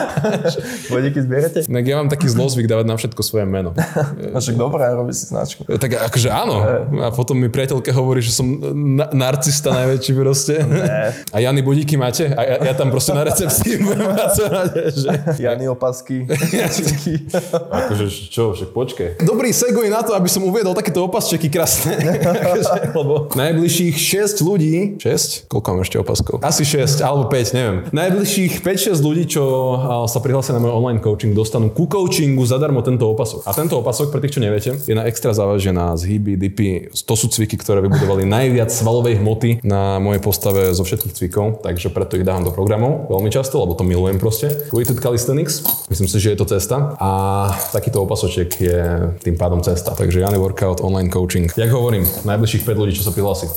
bodíky 0.92 1.18
zbierate? 1.22 1.58
tak 1.64 1.84
ja 1.84 1.96
mám 1.98 2.08
taký 2.08 2.28
zlozvyk 2.28 2.66
dávať 2.68 2.86
na 2.88 2.96
všetko 2.96 3.20
svoje 3.24 3.44
meno. 3.48 3.74
No 4.32 4.38
však 4.38 4.56
dobré, 4.56 4.88
robí 4.92 5.12
si 5.12 5.28
značku. 5.28 5.64
Tak 5.66 6.12
akože 6.12 6.28
áno. 6.32 6.56
A 7.02 7.08
potom 7.12 7.36
mi 7.36 7.48
priateľka 7.48 7.92
hovorí, 7.92 8.20
že 8.24 8.32
som 8.32 8.46
na- 8.72 9.10
narcista 9.12 9.72
najväčší 9.72 10.12
proste. 10.16 10.54
A 11.32 11.36
Jany 11.40 11.62
Budíky 11.64 11.96
máte? 11.96 12.32
A 12.32 12.40
ja, 12.44 12.56
ja 12.72 12.74
tam 12.76 12.92
proste 12.92 13.12
na 13.16 13.24
recepcii 13.26 13.82
budem 13.82 14.08
pracovať. 14.12 14.68
Že... 14.92 15.08
Jany 15.40 15.64
opasky. 15.68 16.24
Akože 17.88 18.06
čo, 18.30 18.54
však 18.54 18.70
počkaj. 18.70 19.08
Dobrý 19.24 19.50
segway 19.50 19.88
na 19.90 20.04
to, 20.04 20.14
aby 20.14 20.28
som 20.30 20.44
uviedol 20.46 20.74
takéto 20.76 21.04
opasčeky 21.06 21.48
krásne. 21.48 21.96
Akože, 22.42 22.94
Lebo 22.94 23.32
najbližších 23.34 23.96
6 23.96 24.46
ľudí, 24.46 24.74
6? 25.00 25.50
Koľko 25.50 25.66
mám 25.72 25.82
ešte 25.82 25.96
opaskov? 25.98 26.36
Asi 26.44 26.62
6 26.66 27.02
alebo 27.02 27.28
5, 27.30 27.56
neviem. 27.56 27.76
Najbližších 27.90 28.62
5-6 28.64 28.98
ľudí, 29.02 29.24
čo 29.28 29.42
sa 30.06 30.18
prihlásia 30.22 30.54
na 30.54 30.60
môj 30.62 30.72
online 30.72 31.00
coaching, 31.02 31.34
dostanú 31.34 31.70
ku 31.72 31.88
coachingu 31.88 32.42
zadarmo 32.46 32.80
tento 32.84 33.08
opasok. 33.10 33.44
A 33.46 33.52
tento 33.56 33.78
opasok, 33.78 34.14
pre 34.14 34.20
tých, 34.22 34.38
čo 34.38 34.40
neviete, 34.40 34.70
je 34.78 34.94
na 34.94 35.06
extra 35.08 35.34
závaže 35.34 35.70
na 35.74 35.94
zhyby, 35.98 36.38
dipy. 36.38 36.90
To 36.92 37.14
sú 37.18 37.28
cviky, 37.28 37.58
ktoré 37.58 37.82
vybudovali 37.84 38.26
najviac 38.28 38.70
svalovej 38.70 39.20
hmoty 39.20 39.64
na 39.66 39.98
mojej 39.98 40.20
postave 40.22 40.72
zo 40.72 40.82
všetkých 40.86 41.14
cvikov, 41.14 41.60
takže 41.64 41.90
preto 41.90 42.16
ich 42.16 42.26
dávam 42.26 42.46
do 42.46 42.52
programov 42.54 43.10
veľmi 43.10 43.30
často, 43.32 43.60
lebo 43.60 43.76
to 43.76 43.84
milujem 43.84 44.16
proste. 44.16 44.48
Weighted 44.72 45.00
Calisthenics, 45.00 45.64
myslím 45.88 46.08
si, 46.08 46.16
že 46.20 46.32
je 46.34 46.38
to 46.38 46.46
cesta. 46.48 46.96
A 47.00 47.10
takýto 47.72 48.04
opasoček 48.04 48.60
je 48.60 48.80
tým 49.24 49.36
pádom 49.40 49.64
cesta. 49.64 49.96
Takže 49.96 50.20
Jany 50.20 50.38
Workout, 50.38 50.84
online 50.84 51.08
coaching. 51.08 51.52
Jak 51.56 51.70
hovorím, 51.70 52.04
najbližších 52.24 52.64
5 52.68 52.76
ľudí, 52.76 52.92
čo 52.92 53.08
sa 53.08 53.12
prihlási. 53.16 53.48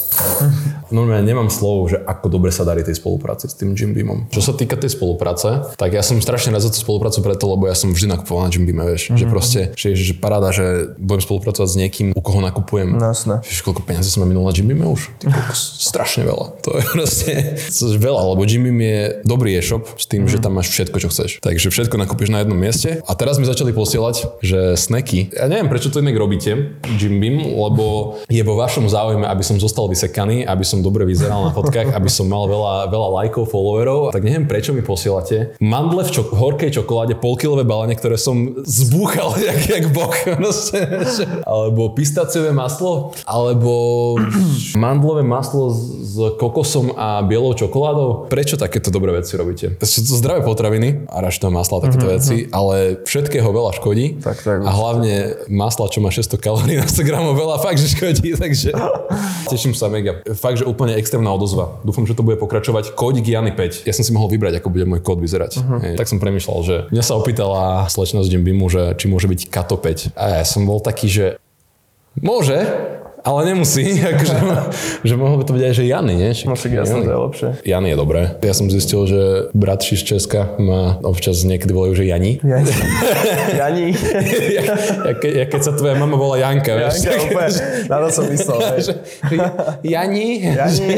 Normálne 0.96 1.28
nemám 1.28 1.52
slov, 1.52 1.92
že 1.92 1.98
ako 2.00 2.32
dobre 2.32 2.56
sa 2.56 2.64
darí 2.64 2.88
tej 2.88 2.96
spolupráci 2.96 3.52
s 3.52 3.60
tým 3.60 3.76
Jim 3.76 3.92
Beamom. 3.92 4.32
Čo 4.32 4.40
sa 4.40 4.54
týka 4.56 4.80
tej 4.80 4.96
spolupráce, 4.96 5.76
tak 5.76 5.92
ja 5.92 6.00
som 6.00 6.24
strašne 6.24 6.56
rád 6.56 6.64
za 6.64 6.72
tú 6.72 6.80
spoluprácu 6.80 7.20
preto, 7.20 7.52
lebo 7.52 7.68
ja 7.68 7.76
som 7.76 7.92
vždy 7.92 8.16
nakupoval 8.16 8.48
na 8.48 8.50
Jim 8.56 8.64
Beame, 8.64 8.88
vieš. 8.88 9.12
Mm-hmm. 9.12 9.20
Že 9.20 9.26
proste, 9.28 9.60
že, 9.76 9.92
že 9.92 10.16
paráda, 10.16 10.56
že 10.56 10.96
budem 10.96 11.20
spolupracovať 11.20 11.68
s 11.68 11.76
niekým, 11.76 12.08
u 12.16 12.22
koho 12.24 12.40
nakupujem. 12.40 12.96
No 12.96 13.12
jasné. 13.12 13.44
Vieš, 13.44 13.60
koľko 13.68 13.84
peniazí 13.84 14.08
som 14.08 14.24
minul 14.24 14.48
na 14.48 14.56
Jim 14.56 14.72
Beame 14.72 14.88
už? 14.88 15.12
Ty 15.20 15.36
kokos, 15.36 15.60
strašne 15.92 16.24
veľa. 16.24 16.46
To 16.64 16.70
je 16.80 16.86
proste 16.96 17.32
to 17.68 17.84
je 17.92 18.00
veľa, 18.00 18.22
lebo 18.36 18.42
Jim 18.48 18.64
Beam 18.64 18.80
je 18.80 19.02
dobrý 19.28 19.58
e-shop 19.58 19.84
s 20.00 20.06
tým, 20.08 20.26
mm. 20.26 20.32
že 20.32 20.38
tam 20.40 20.56
máš 20.56 20.72
všetko, 20.72 20.98
čo 21.02 21.10
chceš. 21.12 21.32
Takže 21.42 21.74
všetko 21.74 21.96
nakúpiš 22.00 22.32
na 22.32 22.46
jednom 22.46 22.58
mieste. 22.58 23.02
A 23.04 23.12
teraz 23.18 23.42
mi 23.42 23.50
začali 23.50 23.76
posielať, 23.76 24.40
že 24.40 24.80
snacky. 24.80 25.34
Ja 25.34 25.50
neviem, 25.50 25.68
prečo 25.68 25.92
to 25.92 26.00
inak 26.00 26.16
robíte, 26.16 26.78
Jim 26.96 27.20
Beam, 27.20 27.42
lebo 27.42 28.18
je 28.30 28.44
vo 28.46 28.56
vašom 28.56 28.88
záujme, 28.88 29.26
aby 29.26 29.44
som 29.44 29.58
zostal 29.58 29.90
vysekaný, 29.90 30.46
aby 30.46 30.64
som 30.64 30.85
dobre 30.86 31.10
vyzeral 31.10 31.50
na 31.50 31.52
fotkách, 31.52 31.98
aby 31.98 32.10
som 32.14 32.30
mal 32.30 32.46
veľa, 32.46 32.94
veľa 32.94 33.10
lajkov, 33.22 33.50
followerov. 33.50 34.14
Tak 34.14 34.22
neviem, 34.22 34.46
prečo 34.46 34.70
mi 34.70 34.86
posielate 34.86 35.58
mandle 35.58 36.06
v 36.06 36.12
čok- 36.14 36.34
horkej 36.38 36.70
čokoláde, 36.78 37.18
polkilové 37.18 37.66
balenie, 37.66 37.98
ktoré 37.98 38.22
som 38.22 38.62
zbúchal 38.62 39.34
jak, 39.50 39.60
jak 39.66 39.86
bok. 39.90 40.14
alebo 41.46 41.90
pistáciové 41.98 42.54
maslo, 42.54 43.18
alebo 43.26 43.74
mandlové 44.86 45.26
maslo 45.26 45.74
s, 45.74 46.14
s 46.14 46.16
kokosom 46.38 46.94
a 46.94 47.26
bielou 47.26 47.58
čokoládou. 47.58 48.30
Prečo 48.30 48.60
takéto 48.60 48.94
dobré 48.94 49.16
veci 49.16 49.34
robíte? 49.40 49.74
To 49.82 49.86
sú 49.88 50.06
zdravé 50.06 50.46
potraviny, 50.46 51.10
arašné 51.10 51.48
masla, 51.50 51.82
takéto 51.82 52.06
mm-hmm. 52.06 52.18
veci, 52.22 52.36
ale 52.52 53.02
všetkého 53.08 53.48
veľa 53.50 53.72
škodí. 53.80 54.20
Tak, 54.22 54.38
tak, 54.44 54.58
a 54.62 54.70
hlavne 54.70 55.48
masla, 55.50 55.90
čo 55.90 56.04
má 56.04 56.12
600 56.12 56.38
kalórií 56.38 56.76
na 56.78 56.88
100 56.88 57.08
gramov, 57.08 57.34
veľa 57.40 57.58
fakt, 57.64 57.80
že 57.80 57.96
škodí, 57.96 58.36
takže 58.36 58.76
teším 59.52 59.74
sa 59.74 59.88
mega. 59.88 60.22
Fakt, 60.36 60.60
že 60.60 60.66
úplne 60.76 61.00
extrémna 61.00 61.32
odozva. 61.32 61.80
Dúfam, 61.88 62.04
že 62.04 62.12
to 62.12 62.28
bude 62.28 62.36
pokračovať. 62.36 62.92
Kódik 63.00 63.24
Jany 63.24 63.56
5. 63.56 63.88
Ja 63.88 63.96
som 63.96 64.04
si 64.04 64.12
mohol 64.12 64.28
vybrať, 64.28 64.60
ako 64.60 64.68
bude 64.68 64.84
môj 64.84 65.00
kód 65.00 65.24
vyzerať. 65.24 65.64
Uh-huh. 65.64 65.96
Tak 65.96 66.12
som 66.12 66.20
premyšľal, 66.20 66.60
že 66.68 66.76
mňa 66.92 67.04
sa 67.04 67.16
opýtala 67.16 67.88
slečna 67.88 68.20
z 68.28 68.36
Jimbimu, 68.36 68.68
že 68.68 68.92
či 69.00 69.08
môže 69.08 69.32
byť 69.32 69.48
Kato 69.48 69.80
5. 69.80 70.12
A 70.20 70.44
ja 70.44 70.46
som 70.46 70.68
bol 70.68 70.84
taký, 70.84 71.08
že 71.08 71.26
môže, 72.20 72.60
ale 73.26 73.40
nemusí, 73.50 73.82
akože, 74.14 74.36
že 75.10 75.14
mohol 75.18 75.42
by 75.42 75.44
to 75.50 75.54
byť 75.58 75.64
aj, 75.66 75.74
že 75.74 75.84
Jany, 75.90 76.14
nie? 76.14 76.32
Však 76.32 76.72
jasné, 76.72 76.98
to 77.02 77.12
je 77.12 77.20
lepšie. 77.20 77.50
Jany 77.66 77.88
je 77.92 77.98
dobré. 77.98 78.22
Ja 78.46 78.54
som 78.54 78.70
zistil, 78.70 79.02
že 79.10 79.22
bratši 79.58 79.98
z 79.98 80.04
Česka 80.16 80.62
ma 80.62 81.02
občas 81.02 81.42
niekedy 81.42 81.74
volajú, 81.74 81.98
že 81.98 82.06
Jani. 82.06 82.38
Jani. 82.46 82.72
Jani. 83.60 83.88
ja, 84.54 84.62
ja, 84.62 85.14
ke, 85.18 85.28
ja, 85.34 85.46
keď 85.50 85.62
sa 85.66 85.72
tvoja 85.74 85.98
mama 85.98 86.14
volá 86.16 86.38
Janka, 86.38 86.78
vieš. 86.78 87.02
Janka, 87.02 87.34
úplne, 87.34 87.50
na 87.90 87.96
to 88.06 88.08
som 88.14 88.24
myslel. 88.30 88.58
že, 88.78 88.94
že, 89.26 89.36
Jani. 89.82 90.28
Jani, 90.46 90.96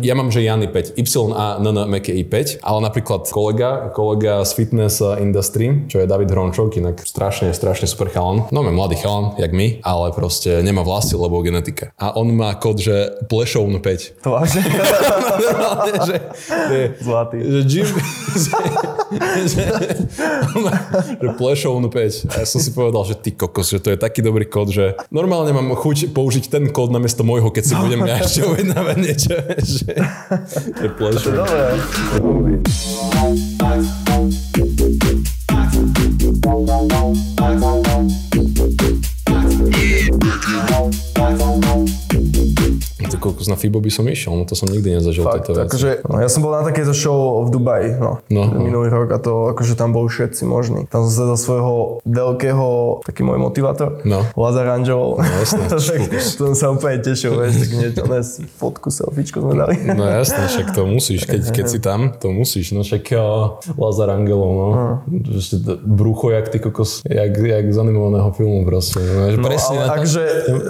ja 0.00 0.14
mám, 0.16 0.32
že 0.32 0.40
Jany 0.40 0.66
5. 0.72 0.96
Y 0.96 1.04
a 1.36 1.60
N 1.60 1.66
N 1.68 1.78
M 1.84 1.94
K 2.00 2.08
I 2.16 2.24
5, 2.24 2.64
ale 2.64 2.78
napríklad 2.80 3.28
kolega, 3.28 3.92
kolega 3.92 4.40
z 4.48 4.50
fitness 4.56 5.04
industry, 5.20 5.84
čo 5.92 6.00
je 6.00 6.06
David 6.08 6.32
Hrončok, 6.32 6.80
inak 6.80 7.04
strašne, 7.04 7.52
strašne 7.52 7.84
super 7.84 8.08
chalan. 8.08 8.48
No, 8.48 8.64
mladý 8.64 8.96
chalan, 8.96 9.36
jak 9.36 9.52
my, 9.52 9.82
ale 9.84 10.14
proste 10.22 10.62
nemá 10.62 10.86
vlasy, 10.86 11.18
lebo 11.18 11.42
genetika. 11.42 11.90
A 11.98 12.14
on 12.14 12.30
má 12.30 12.54
kód, 12.54 12.78
že 12.78 13.10
Plešovn 13.26 13.82
5. 13.82 14.22
To 14.22 14.38
vážne? 14.38 14.62
Že, 16.02 16.16
že, 16.68 16.78
Zlatý. 17.02 17.36
Že 17.42 17.60
Jim... 17.66 17.88
Že, 18.32 18.54
že, 19.50 19.64
má, 20.56 20.72
že 21.18 21.66
5. 21.66 22.30
A 22.30 22.34
ja 22.38 22.46
som 22.46 22.60
si 22.62 22.70
povedal, 22.70 23.02
že 23.04 23.18
ty 23.18 23.34
kokos, 23.34 23.74
že 23.74 23.82
to 23.82 23.90
je 23.90 23.98
taký 23.98 24.22
dobrý 24.22 24.46
kód, 24.46 24.70
že 24.70 24.94
normálne 25.10 25.50
mám 25.50 25.74
chuť 25.74 26.14
použiť 26.14 26.48
ten 26.48 26.64
kód 26.70 26.94
namiesto 26.94 27.26
môjho, 27.26 27.50
keď 27.50 27.64
si 27.64 27.74
budem 27.74 28.06
ja 28.06 28.22
ešte 28.22 28.46
ujednávať 28.46 28.96
niečo. 29.02 29.34
Že, 29.34 29.54
že, 29.58 29.92
že 30.78 30.86
Plešovn 30.94 31.44
5. 33.50 33.51
na 43.52 43.56
FIBO 43.56 43.78
by 43.78 43.90
som 43.90 44.04
išiel, 44.04 44.32
no 44.32 44.42
to 44.42 44.52
som 44.52 44.66
nikdy 44.66 44.96
nezažil 44.96 45.22
Fakt, 45.22 45.44
tieto 45.44 45.52
veci. 45.54 45.68
akože, 45.68 45.90
no, 46.04 46.16
ja 46.16 46.26
som 46.26 46.40
bol 46.40 46.50
na 46.50 46.64
takéto 46.64 46.90
show 46.90 47.16
v 47.42 47.50
Dubaji, 47.50 47.88
no, 47.94 48.24
No, 48.26 48.42
no. 48.46 48.58
minulý 48.58 48.88
rok 48.88 49.08
a 49.10 49.18
to 49.18 49.52
akože 49.52 49.74
tam 49.74 49.92
boli 49.92 50.08
všetci 50.08 50.42
možní. 50.42 50.88
Tam 50.88 51.04
som 51.04 51.12
sa 51.12 51.24
do 51.26 51.36
svojho 51.36 51.74
veľkého, 52.02 52.66
taký 53.02 53.20
môj 53.20 53.38
motivátor, 53.38 54.00
No. 54.02 54.24
Lazar 54.34 54.66
Angelov. 54.70 55.18
No, 55.18 55.28
jasné. 55.38 55.68
tak 55.70 55.78
to 56.32 56.42
som 56.48 56.56
sa 56.56 56.66
úplne 56.70 56.98
tešil, 56.98 57.34
vieš, 57.34 57.52
tak 57.58 57.70
niečo, 57.70 58.02
ne, 58.04 58.20
fotku, 58.54 58.88
selfiečko 58.88 59.36
sme 59.40 59.54
dali. 59.54 59.74
No 59.92 60.04
jasné, 60.04 60.48
však 60.48 60.72
to 60.72 60.82
musíš, 60.82 61.28
keď, 61.28 61.42
keď 61.52 61.66
si 61.66 61.78
tam, 61.78 62.14
to 62.14 62.32
musíš. 62.32 62.72
No 62.72 62.80
však 62.80 63.04
uh, 63.12 63.20
Lazar 63.74 64.08
Angelov, 64.08 64.50
no. 64.50 64.66
Ešte 65.28 65.60
to 65.60 65.72
brucho, 65.76 66.30
jak 66.30 66.48
ty 66.48 66.58
kokos, 66.58 67.02
jak, 67.04 67.32
jak 67.34 67.66
z 67.66 67.76
animovaného 67.76 68.30
filmu 68.32 68.64
proste. 68.64 68.98
No, 68.98 69.28
No 69.34 69.44
presne 69.44 69.82
ale 69.82 69.90
akože, 69.98 70.22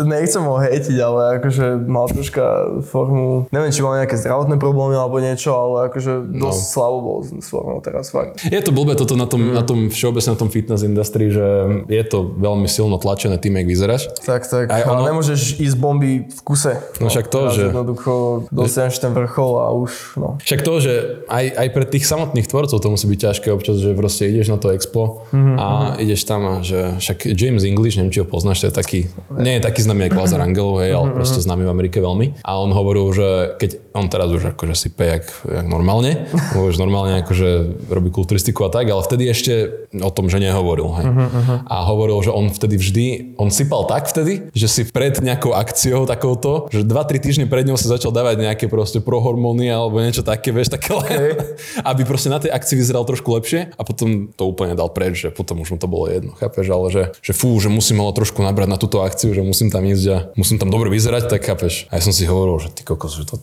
nechcem 0.02 0.42
ho 0.42 0.56
hejtiť, 0.56 0.96
ale 0.98 1.20
akože 1.38 1.64
mal 1.84 2.08
troška 2.08 2.44
formu, 2.80 3.44
neviem, 3.48 3.68
či 3.68 3.80
mal 3.80 3.98
nejaké 3.98 4.16
zdravotné 4.16 4.56
problémy 4.56 4.94
alebo 4.94 5.18
niečo, 5.18 5.52
ale 5.52 5.88
akože 5.88 6.12
dosť 6.32 6.60
No. 6.62 6.70
slabo 6.70 6.98
bol 6.98 7.16
s 7.20 7.46
formou 7.46 7.78
teraz, 7.78 8.08
fakt. 8.08 8.40
Je 8.42 8.56
to 8.58 8.70
blbé 8.70 8.94
toto 8.94 9.12
na 9.12 9.24
Mm. 9.24 9.28
tom, 9.28 9.42
na 9.52 9.62
tom 9.62 9.78
všeobecne 9.86 10.30
na 10.30 10.38
tom 10.38 10.48
fitness 10.48 10.80
industrii, 10.82 11.28
že 11.28 11.46
je 11.86 12.04
to 12.04 12.18
veľmi 12.32 12.64
silno 12.66 12.96
tlačené 12.96 13.36
tým, 13.36 13.52
jak 13.54 13.66
vyzeráš. 13.66 14.02
Tak, 14.18 14.42
tak, 14.44 14.66
Aj 14.66 14.80
ale 14.80 14.96
ono- 14.96 15.08
nemôžeš 15.10 15.58
ísť 15.58 15.76
bomby 15.76 16.24
v 16.24 16.40
kuse. 16.40 16.72
No 16.96 17.06
však 17.06 17.26
to, 17.26 17.50
že- 17.50 17.68
Jednoducho 17.68 18.12
dosiahneš 18.48 18.96
ten 18.98 19.10
vrchol 19.10 19.52
a 19.58 19.68
už, 19.70 19.92
no. 20.16 20.38
Však 20.38 20.60
to, 20.62 20.72
že 20.78 20.92
aj, 21.26 21.44
aj 21.52 21.68
pre 21.68 21.84
tých 21.84 22.04
samotných 22.04 22.46
tvorcov 22.46 22.78
to 22.78 22.88
musí 22.88 23.06
byť 23.06 23.20
ťažké 23.20 23.48
občas, 23.50 23.76
že 23.76 23.90
proste 23.92 24.24
ideš 24.24 24.48
na 24.48 24.56
to 24.56 24.70
expo 24.70 25.26
Mhm, 25.28 25.54
a 25.56 25.66
ideš 25.98 26.22
tam 26.22 26.44
a 26.44 26.54
že 26.60 26.94
však 26.96 27.18
James 27.32 27.62
English, 27.62 27.96
neviem, 27.96 28.10
či 28.10 28.20
ho 28.20 28.28
poznáš, 28.28 28.60
to 28.60 28.68
je 28.68 28.74
taký, 28.74 29.00
nie 29.34 29.56
je 29.56 29.62
taký 29.62 29.82
známy 29.82 30.06
ako 30.06 30.16
Lazar 30.20 30.40
Angelov, 30.40 30.78
hej, 30.78 30.92
Mhm, 30.92 30.98
ale 30.98 31.08
proste 31.12 31.40
známy 31.40 31.62
v 31.62 31.70
Amerike 31.70 31.98
veľmi. 31.98 32.26
A 32.40 32.51
on 32.58 32.72
hovoril, 32.74 33.06
že 33.14 33.28
keď 33.56 33.70
on 33.92 34.08
teraz 34.08 34.28
už 34.32 34.56
akože 34.56 34.74
si 34.74 34.88
jak, 34.88 35.24
jak 35.44 35.66
normálne, 35.68 36.26
už 36.68 36.80
normálne 36.80 37.20
akože 37.22 37.82
robí 37.92 38.08
kulturistiku 38.08 38.66
a 38.66 38.70
tak, 38.72 38.88
ale 38.88 39.04
vtedy 39.04 39.28
ešte 39.28 39.52
o 40.00 40.10
tom, 40.10 40.32
že 40.32 40.40
nehovoril. 40.40 40.88
Hej. 40.98 41.06
Mhm, 41.08 41.56
A 41.68 41.76
hovoril, 41.86 42.18
že 42.24 42.32
on 42.32 42.48
vtedy 42.48 42.76
vždy, 42.80 43.06
on 43.36 43.52
sypal 43.52 43.84
tak 43.84 44.08
vtedy, 44.08 44.48
že 44.56 44.66
si 44.68 44.82
pred 44.88 45.14
nejakou 45.20 45.52
akciou 45.52 46.08
takouto, 46.08 46.72
že 46.72 46.82
2-3 46.82 47.20
týždne 47.22 47.46
pred 47.46 47.68
ňou 47.68 47.76
si 47.76 47.86
začal 47.86 48.10
dávať 48.10 48.40
nejaké 48.42 48.66
proste 48.66 48.98
prohormóny 49.04 49.68
alebo 49.68 50.00
niečo 50.00 50.24
také, 50.24 50.50
vieš, 50.50 50.72
také 50.72 50.96
len, 50.96 51.36
aby 51.90 52.02
proste 52.08 52.32
na 52.32 52.40
tej 52.42 52.50
akcii 52.50 52.76
vyzeral 52.80 53.04
trošku 53.04 53.28
lepšie 53.38 53.76
a 53.76 53.82
potom 53.84 54.32
to 54.32 54.48
úplne 54.48 54.72
dal 54.74 54.88
preč, 54.90 55.22
že 55.22 55.28
potom 55.30 55.60
už 55.62 55.76
mu 55.76 55.78
to 55.78 55.86
bolo 55.86 56.08
jedno, 56.08 56.32
chápeš, 56.40 56.66
ale 56.72 56.86
že, 56.90 57.02
že 57.20 57.32
fú, 57.36 57.54
že 57.60 57.68
musím 57.68 58.00
ale 58.00 58.16
trošku 58.16 58.40
nabrať 58.40 58.68
na 58.68 58.78
túto 58.80 59.04
akciu, 59.04 59.30
že 59.36 59.44
musím 59.44 59.68
tam 59.70 59.84
ísť 59.84 60.06
a 60.10 60.16
musím 60.34 60.56
tam 60.58 60.72
dobre 60.72 60.90
vyzerať, 60.90 61.28
tak 61.30 61.44
chápeš. 61.44 61.86
A 61.92 62.00
ja 62.00 62.02
som 62.02 62.10
si 62.10 62.26
hovoril, 62.26 62.41
že 62.62 62.68
ty 62.72 62.82
kokos, 62.86 63.18
že 63.18 63.24
to, 63.24 63.36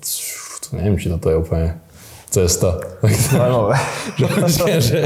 to 0.63 0.67
neviem, 0.75 0.99
či 0.99 1.11
toto 1.11 1.27
je 1.29 1.37
úplne 1.37 1.67
cesta. 2.29 2.77
Že, 4.19 4.27
že, 4.51 4.69
že, 4.81 4.99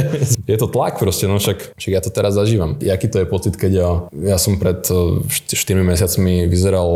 je 0.43 0.57
to 0.57 0.67
tlak 0.67 0.97
proste, 0.99 1.29
no 1.29 1.37
však, 1.37 1.77
však 1.77 1.91
ja 1.93 2.01
to 2.01 2.09
teraz 2.09 2.33
zažívam. 2.35 2.75
Jaký 2.81 3.07
to 3.07 3.23
je 3.23 3.27
pocit, 3.29 3.53
keď 3.55 3.71
ja, 3.71 3.89
ja 4.33 4.37
som 4.41 4.57
pred 4.57 4.81
4 4.83 5.47
mesiacmi 5.85 6.49
vyzeral 6.49 6.87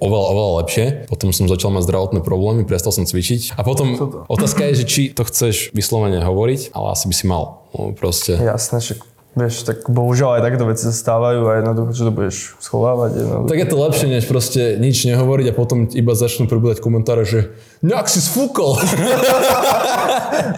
oveľa, 0.00 0.26
oveľa 0.32 0.52
lepšie, 0.64 0.86
potom 1.06 1.30
som 1.30 1.46
začal 1.46 1.70
mať 1.70 1.86
zdravotné 1.86 2.20
problémy, 2.24 2.64
prestal 2.64 2.90
som 2.90 3.04
cvičiť 3.04 3.54
a 3.54 3.62
potom 3.62 3.94
otázka 4.26 4.72
je, 4.72 4.82
že 4.82 4.84
či 4.88 5.02
to 5.12 5.22
chceš 5.28 5.70
vyslovene 5.76 6.24
hovoriť, 6.24 6.72
ale 6.72 6.86
asi 6.96 7.04
by 7.06 7.14
si 7.14 7.24
mal. 7.28 7.44
No, 7.76 7.92
proste. 7.92 8.40
Jasné, 8.40 8.80
však 8.80 9.15
Vieš, 9.36 9.68
tak 9.68 9.84
bohužiaľ 9.92 10.40
aj 10.40 10.42
takéto 10.48 10.64
veci 10.64 10.88
sa 10.88 10.96
stávajú 10.96 11.44
a 11.44 11.60
jednoducho, 11.60 11.92
čo 11.92 12.08
to 12.08 12.12
budeš 12.16 12.56
schovávať. 12.56 13.20
Jednoducho. 13.20 13.50
Tak 13.52 13.58
je 13.60 13.68
to 13.68 13.76
lepšie, 13.76 14.06
než 14.08 14.24
proste 14.24 14.62
nič 14.80 15.04
nehovoriť 15.04 15.52
a 15.52 15.54
potom 15.54 15.84
iba 15.92 16.16
začnú 16.16 16.48
pribúdať 16.48 16.80
komentáre, 16.80 17.28
že 17.28 17.52
nejak 17.84 18.08
si 18.08 18.24
sfúkol. 18.24 18.80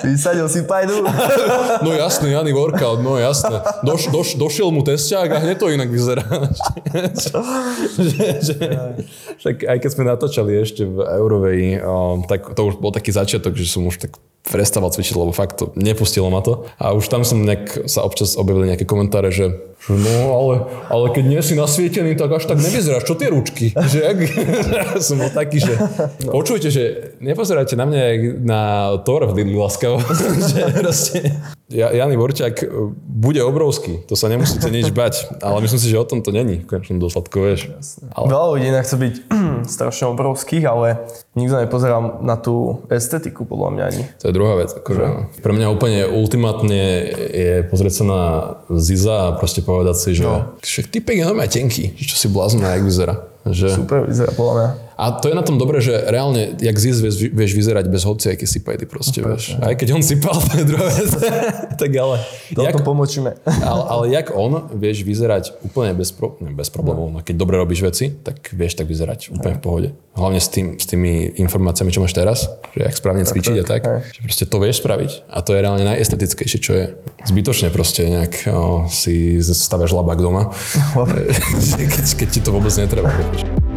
Vysadil 0.06 0.46
si 0.46 0.62
pajdu. 0.62 1.02
No 1.82 1.90
jasné, 1.90 2.30
Jany 2.30 2.54
workout, 2.54 3.02
no 3.02 3.18
jasné. 3.18 3.58
Doš, 3.82 4.14
doš, 4.14 4.38
došiel 4.38 4.70
mu 4.70 4.86
tesťák 4.86 5.26
a 5.26 5.42
hneď 5.42 5.58
to 5.58 5.74
inak 5.74 5.90
vyzerá. 5.90 6.22
že, 7.98 8.26
že, 8.38 8.56
však 9.42 9.56
aj 9.66 9.78
keď 9.82 9.90
sme 9.90 10.04
natáčali 10.06 10.54
ešte 10.54 10.86
v 10.86 11.02
Eurovej, 11.02 11.82
um, 11.82 12.22
tak 12.22 12.54
to 12.54 12.62
už 12.70 12.78
bol 12.78 12.94
taký 12.94 13.10
začiatok, 13.10 13.58
že 13.58 13.66
som 13.66 13.82
už 13.90 14.06
tak 14.06 14.22
prestával 14.48 14.90
cvičiť, 14.90 15.14
lebo 15.14 15.32
fakt 15.36 15.60
to 15.60 15.70
nepustilo 15.76 16.32
ma 16.32 16.40
to. 16.40 16.66
A 16.80 16.96
už 16.96 17.06
tam 17.12 17.22
som 17.22 17.44
nejak 17.44 17.88
sa 17.88 18.02
občas 18.02 18.34
objavili 18.34 18.72
nejaké 18.72 18.88
komentáre, 18.88 19.28
že, 19.28 19.52
no 19.88 20.16
ale, 20.34 20.54
ale 20.88 21.06
keď 21.12 21.24
nie 21.28 21.40
si 21.44 21.54
nasvietený, 21.54 22.16
tak 22.16 22.32
až 22.32 22.48
tak 22.48 22.58
nevyzeráš. 22.58 23.04
Čo 23.04 23.14
tie 23.14 23.28
ručky? 23.28 23.66
Že 23.92 23.98
jak? 24.00 24.18
som 25.06 25.20
bol 25.20 25.30
taký, 25.30 25.60
že 25.62 25.74
počujte, 26.28 26.68
že 26.72 27.14
nepozerajte 27.20 27.76
na 27.76 27.86
mňa 27.86 28.00
jak 28.00 28.22
na 28.42 28.60
Thor 29.04 29.28
v 29.28 29.54
láskavo. 29.56 30.00
že 30.52 30.60
proste, 30.72 31.36
ja, 31.68 31.92
Jany 31.92 32.16
Borčák 32.16 32.64
e, 32.64 32.66
bude 32.96 33.44
obrovský, 33.44 34.00
to 34.08 34.16
sa 34.16 34.32
nemusíte 34.32 34.72
nič 34.72 34.88
bať, 34.88 35.40
ale 35.44 35.60
myslím 35.60 35.80
si, 35.80 35.92
že 35.92 36.00
o 36.00 36.08
tom 36.08 36.24
to 36.24 36.32
není 36.32 36.64
v 36.64 36.66
konečnom 36.66 36.96
dôsledku, 36.96 37.44
vieš. 37.44 37.68
Ale, 38.16 38.24
Veľa 38.24 38.46
ľudí 38.56 38.66
inak 38.72 38.88
chce 38.88 38.96
byť 38.96 39.14
strašne 39.76 40.08
obrovských, 40.16 40.64
ale 40.64 41.04
nikto 41.36 41.60
nepozerá 41.60 42.00
na 42.24 42.40
tú 42.40 42.80
estetiku, 42.88 43.44
podľa 43.44 43.68
mňa 43.68 43.84
ani. 43.84 44.02
to 44.16 44.32
je 44.32 44.34
druhá 44.34 44.56
vec. 44.56 44.72
Akože, 44.72 45.04
pre 45.44 45.52
mňa 45.52 45.66
úplne 45.68 46.00
ultimátne 46.08 46.82
je 47.36 47.54
pozrieť 47.68 47.94
sa 48.00 48.04
na 48.08 48.22
Ziza 48.72 49.16
a 49.28 49.36
proste 49.36 49.60
povedať 49.60 49.96
si, 50.00 50.10
že 50.16 50.24
no. 50.24 50.56
však 50.64 50.88
typek 50.88 51.20
je 51.20 51.24
normálne 51.28 51.52
tenký, 51.52 51.92
že 52.00 52.04
čo 52.08 52.16
si 52.16 52.32
blázon, 52.32 52.64
jak 52.64 52.80
vyzerá. 52.80 53.28
Že, 53.44 53.76
Super 53.76 54.08
vyzerá, 54.08 54.32
podľa 54.32 54.54
mňa. 54.56 54.87
A 54.98 55.14
to 55.14 55.30
je 55.30 55.34
na 55.38 55.46
tom 55.46 55.62
dobre, 55.62 55.78
že 55.78 55.94
reálne, 55.94 56.58
jak 56.58 56.74
zís 56.74 56.98
vieš, 56.98 57.30
vieš 57.30 57.54
vyzerať 57.54 57.86
bez 57.86 58.02
hoci, 58.02 58.34
aké 58.34 58.50
sypajdy 58.50 58.82
proste, 58.90 59.22
No, 59.22 59.30
vieš. 59.38 59.54
Aj 59.62 59.78
keď 59.78 59.94
on 59.94 60.02
sypal, 60.02 60.34
to 60.42 60.58
je 60.58 60.64
druhá 60.66 60.90
vec. 60.90 61.10
tak 61.86 61.90
ale... 61.94 62.18
Toto 62.50 62.66
jak, 62.66 62.82
pomočíme. 62.82 63.30
ale, 63.70 63.82
ale 63.86 64.04
jak 64.10 64.34
on 64.34 64.66
vieš 64.74 65.06
vyzerať 65.06 65.54
úplne 65.62 65.94
bez, 65.94 66.10
pro, 66.10 66.34
ne, 66.42 66.50
bez 66.50 66.66
problémov. 66.74 67.14
No, 67.14 67.22
keď 67.22 67.34
dobre 67.38 67.62
robíš 67.62 67.86
veci, 67.86 68.10
tak 68.10 68.50
vieš 68.50 68.74
tak 68.74 68.90
vyzerať 68.90 69.30
úplne 69.38 69.54
v 69.54 69.62
pohode. 69.62 69.88
Hlavne 70.18 70.42
s, 70.42 70.50
tým, 70.50 70.74
s 70.74 70.90
tými 70.90 71.30
informáciami, 71.38 71.94
čo 71.94 72.02
máš 72.02 72.18
teraz, 72.18 72.50
že 72.74 72.82
jak 72.82 72.98
správne 72.98 73.22
cvičiť 73.22 73.56
a 73.62 73.64
tak. 73.70 73.86
Že 74.02 74.20
proste 74.26 74.44
to 74.50 74.58
vieš 74.58 74.82
spraviť. 74.82 75.30
A 75.30 75.46
to 75.46 75.54
je 75.54 75.62
reálne 75.62 75.86
najestetickejšie, 75.86 76.58
čo 76.58 76.72
je. 76.74 76.84
Zbytočne 77.22 77.70
proste 77.70 78.02
nejak 78.02 78.50
o, 78.50 78.90
si 78.90 79.38
staviaš 79.38 79.94
labák 79.94 80.18
doma. 80.18 80.50
keď, 81.94 82.06
keď 82.18 82.28
ti 82.34 82.40
to 82.42 82.50
vôbec 82.50 82.74
netreba. 82.74 83.14
vieš. 83.14 83.67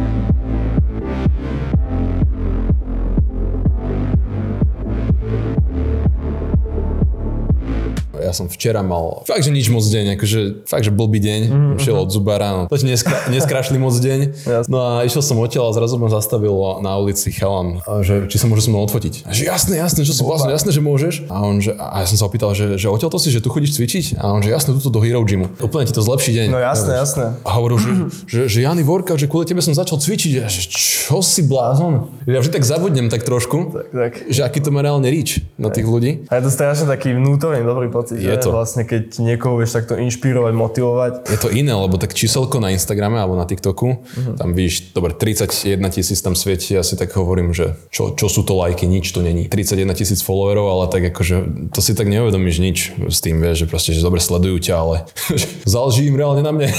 Ja 8.32 8.40
som 8.40 8.48
včera 8.48 8.80
mal 8.80 9.28
fakt, 9.28 9.44
že 9.44 9.52
nič 9.52 9.68
moc 9.68 9.84
deň, 9.84 10.16
akože 10.16 10.64
fakt, 10.64 10.88
že 10.88 10.92
blbý 10.92 11.20
deň, 11.20 11.40
mm-hmm. 11.52 11.76
šiel 11.84 12.00
od 12.00 12.08
zubára, 12.08 12.48
no 12.56 12.62
to 12.64 12.80
neskra, 12.80 13.28
neskrašli 13.28 13.76
moc 13.76 13.92
deň. 13.92 14.48
No 14.72 14.80
a 14.80 15.04
išiel 15.04 15.20
som 15.20 15.36
odtiaľ 15.36 15.68
a 15.68 15.76
zrazu 15.76 16.00
ma 16.00 16.08
zastavil 16.08 16.56
na 16.80 16.96
ulici 16.96 17.28
chalan, 17.28 17.84
že 18.00 18.24
či 18.32 18.40
sa 18.40 18.48
môže 18.48 18.64
so 18.64 18.72
mnou 18.72 18.88
odfotiť. 18.88 19.28
A 19.28 19.36
že 19.36 19.44
jasné, 19.44 19.76
jasné, 19.76 20.08
že 20.08 20.16
si 20.16 20.24
vlastne 20.24 20.48
jasné, 20.48 20.72
že 20.72 20.80
môžeš. 20.80 21.28
A 21.28 21.44
on, 21.44 21.60
že, 21.60 21.76
a 21.76 22.00
ja 22.00 22.06
som 22.08 22.16
sa 22.16 22.24
opýtal, 22.24 22.56
že, 22.56 22.80
že 22.80 22.88
odtiaľ 22.88 23.12
to 23.12 23.20
si, 23.20 23.28
že 23.28 23.44
tu 23.44 23.52
chodíš 23.52 23.76
cvičiť? 23.76 24.16
A 24.16 24.32
on, 24.32 24.40
že 24.40 24.48
jasné, 24.48 24.72
tuto 24.80 24.88
do 24.88 25.04
Hero 25.04 25.20
Gymu. 25.28 25.52
Úplne 25.60 25.84
ti 25.84 25.92
to 25.92 26.00
zlepší 26.00 26.32
deň. 26.32 26.46
No 26.48 26.56
jasné, 26.56 26.96
jasné. 26.96 27.36
A 27.44 27.50
hovoril, 27.60 27.76
že, 27.76 27.92
že, 28.24 28.40
že 28.48 28.58
Jany 28.64 28.80
Vorka, 28.80 29.12
že 29.20 29.28
kvôli 29.28 29.44
tebe 29.44 29.60
som 29.60 29.76
začal 29.76 30.00
cvičiť. 30.00 30.40
A 30.40 30.48
že 30.48 30.72
čo 30.72 31.20
si 31.20 31.44
blázon? 31.44 32.08
Ja 32.24 32.40
vždy 32.40 32.56
tak 32.56 32.64
zabudnem 32.64 33.12
tak 33.12 33.28
trošku, 33.28 33.76
Tak, 33.76 33.86
tak. 33.92 34.12
že 34.32 34.40
aký 34.40 34.64
to 34.64 34.72
má 34.72 34.80
reálne 34.80 35.04
reach 35.12 35.44
na 35.60 35.68
tých 35.68 35.84
ľudí. 35.84 36.24
A 36.32 36.40
je 36.40 36.48
to 36.48 36.50
strašne 36.54 36.88
taký 36.88 37.12
vnútorný 37.12 37.66
dobrý 37.66 37.90
pocit, 37.90 38.21
Je 38.24 38.36
to. 38.38 38.50
vlastne 38.50 38.82
keď 38.82 39.18
niekoho 39.18 39.56
vieš 39.56 39.74
takto 39.74 39.94
inšpirovať, 39.94 40.52
motivovať. 40.52 41.12
Je 41.26 41.38
to 41.38 41.48
iné, 41.48 41.70
lebo 41.70 41.96
tak 41.96 42.12
číselko 42.12 42.58
na 42.58 42.70
Instagrame 42.70 43.16
alebo 43.16 43.34
na 43.34 43.42
TikToku, 43.42 43.88
Mhm. 44.12 44.32
tam 44.36 44.52
vidíš, 44.52 44.92
dobre, 44.92 45.12
31 45.12 45.62
tisíc 45.88 46.18
tam 46.18 46.32
svieti, 46.32 46.72
ja 46.72 46.82
si 46.82 46.94
tak 46.94 47.10
hovorím, 47.12 47.50
že 47.50 47.74
čo, 47.88 48.12
čo 48.12 48.26
sú 48.26 48.42
to 48.42 48.54
lajky, 48.54 48.84
nič 48.84 49.10
to 49.10 49.20
není. 49.20 49.46
31 49.46 49.72
tisíc 49.92 50.20
followerov, 50.20 50.66
ale 50.68 50.84
tak 50.86 51.02
akože, 51.08 51.36
to 51.70 51.80
si 51.80 51.92
tak 51.92 52.06
neuvedomíš 52.06 52.56
nič 52.58 52.78
s 53.02 53.18
tým, 53.18 53.38
vieš, 53.38 53.58
že 53.58 53.66
proste, 53.66 53.90
že 53.90 54.00
dobre 54.00 54.18
sledujú 54.18 54.58
ťa, 54.60 54.74
ale 54.74 54.96
záleží 55.64 56.06
im 56.06 56.14
reálne 56.14 56.40
na 56.40 56.50
mne. 56.50 56.68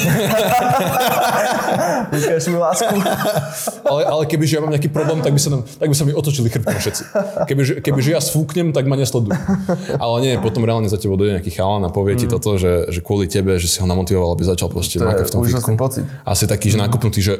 Ukáž 2.13 2.45
mi 2.45 2.55
lásku. 2.55 2.93
ale, 3.83 4.01
ale 4.05 4.23
keby 4.25 4.43
že 4.45 4.55
ja 4.55 4.61
mám 4.61 4.69
nejaký 4.69 4.87
problém, 4.87 5.19
tak 5.19 5.33
by 5.33 5.39
sa, 5.39 5.49
nám, 5.49 5.65
tak 5.65 5.87
by 5.87 5.95
sa 5.95 6.03
mi 6.03 6.13
otočili 6.13 6.45
chrbtom 6.47 6.75
všetci. 6.75 7.03
Keby, 7.45 7.61
že, 7.63 7.73
keby 7.81 7.99
že 7.99 8.11
ja 8.11 8.21
sfúknem, 8.21 8.69
tak 8.69 8.85
ma 8.85 8.93
nesledujú. 8.93 9.33
Ale 9.95 10.15
nie, 10.21 10.33
potom 10.37 10.61
reálne 10.61 10.85
za 10.85 10.95
tebou 10.95 11.15
dojde 11.15 11.32
nejaký 11.33 11.51
chalan 11.51 11.83
a 11.83 11.89
povie 11.89 12.13
ti 12.15 12.25
toto, 12.25 12.55
že, 12.55 12.87
že 12.89 13.01
kvôli 13.01 13.25
tebe, 13.25 13.57
že 13.57 13.65
si 13.65 13.81
ho 13.81 13.87
namotivoval, 13.87 14.37
aby 14.37 14.45
začal 14.45 14.69
proste 14.69 15.01
To 15.01 15.09
makať 15.09 15.25
v 15.27 15.31
tom 15.33 15.41
fitku. 15.41 15.71
pocit. 15.75 16.03
Asi 16.23 16.45
taký, 16.45 16.69
že 16.69 16.77
nakopnutý, 16.77 17.19
že 17.19 17.33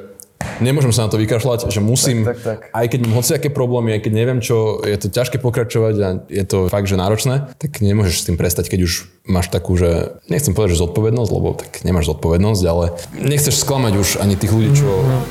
nemôžem 0.60 0.92
sa 0.92 1.08
na 1.08 1.10
to 1.10 1.16
vykašľať, 1.16 1.72
že 1.72 1.80
musím, 1.80 2.28
Tak, 2.28 2.36
tak, 2.36 2.44
tak. 2.44 2.60
aj 2.76 2.86
keď 2.92 3.00
mám 3.08 3.14
hociaké 3.16 3.48
problémy, 3.48 3.96
aj 3.96 4.02
keď 4.04 4.12
neviem 4.12 4.40
čo, 4.44 4.84
je 4.84 4.98
to 5.00 5.08
ťažké 5.08 5.40
pokračovať 5.40 5.96
a 6.04 6.08
je 6.28 6.44
to 6.44 6.68
fakt, 6.68 6.92
že 6.92 7.00
náročné, 7.00 7.56
tak 7.56 7.80
nemôžeš 7.80 8.16
s 8.20 8.26
tým 8.28 8.36
prestať, 8.36 8.68
keď 8.68 8.84
už 8.84 8.94
máš 9.24 9.48
takú, 9.48 9.80
že 9.80 10.20
nechcem 10.28 10.52
povedať, 10.52 10.76
že 10.76 10.84
zodpovednosť, 10.84 11.32
lebo 11.32 11.56
tak 11.56 11.72
nemáš 11.88 12.12
zodpovednosť, 12.12 12.64
ale 12.68 12.92
nechceš 13.16 13.56
sklamať 13.64 13.94
už 13.96 14.10
ani 14.20 14.36
tých 14.36 14.52
ľudí, 14.52 14.72
čo 14.76 14.90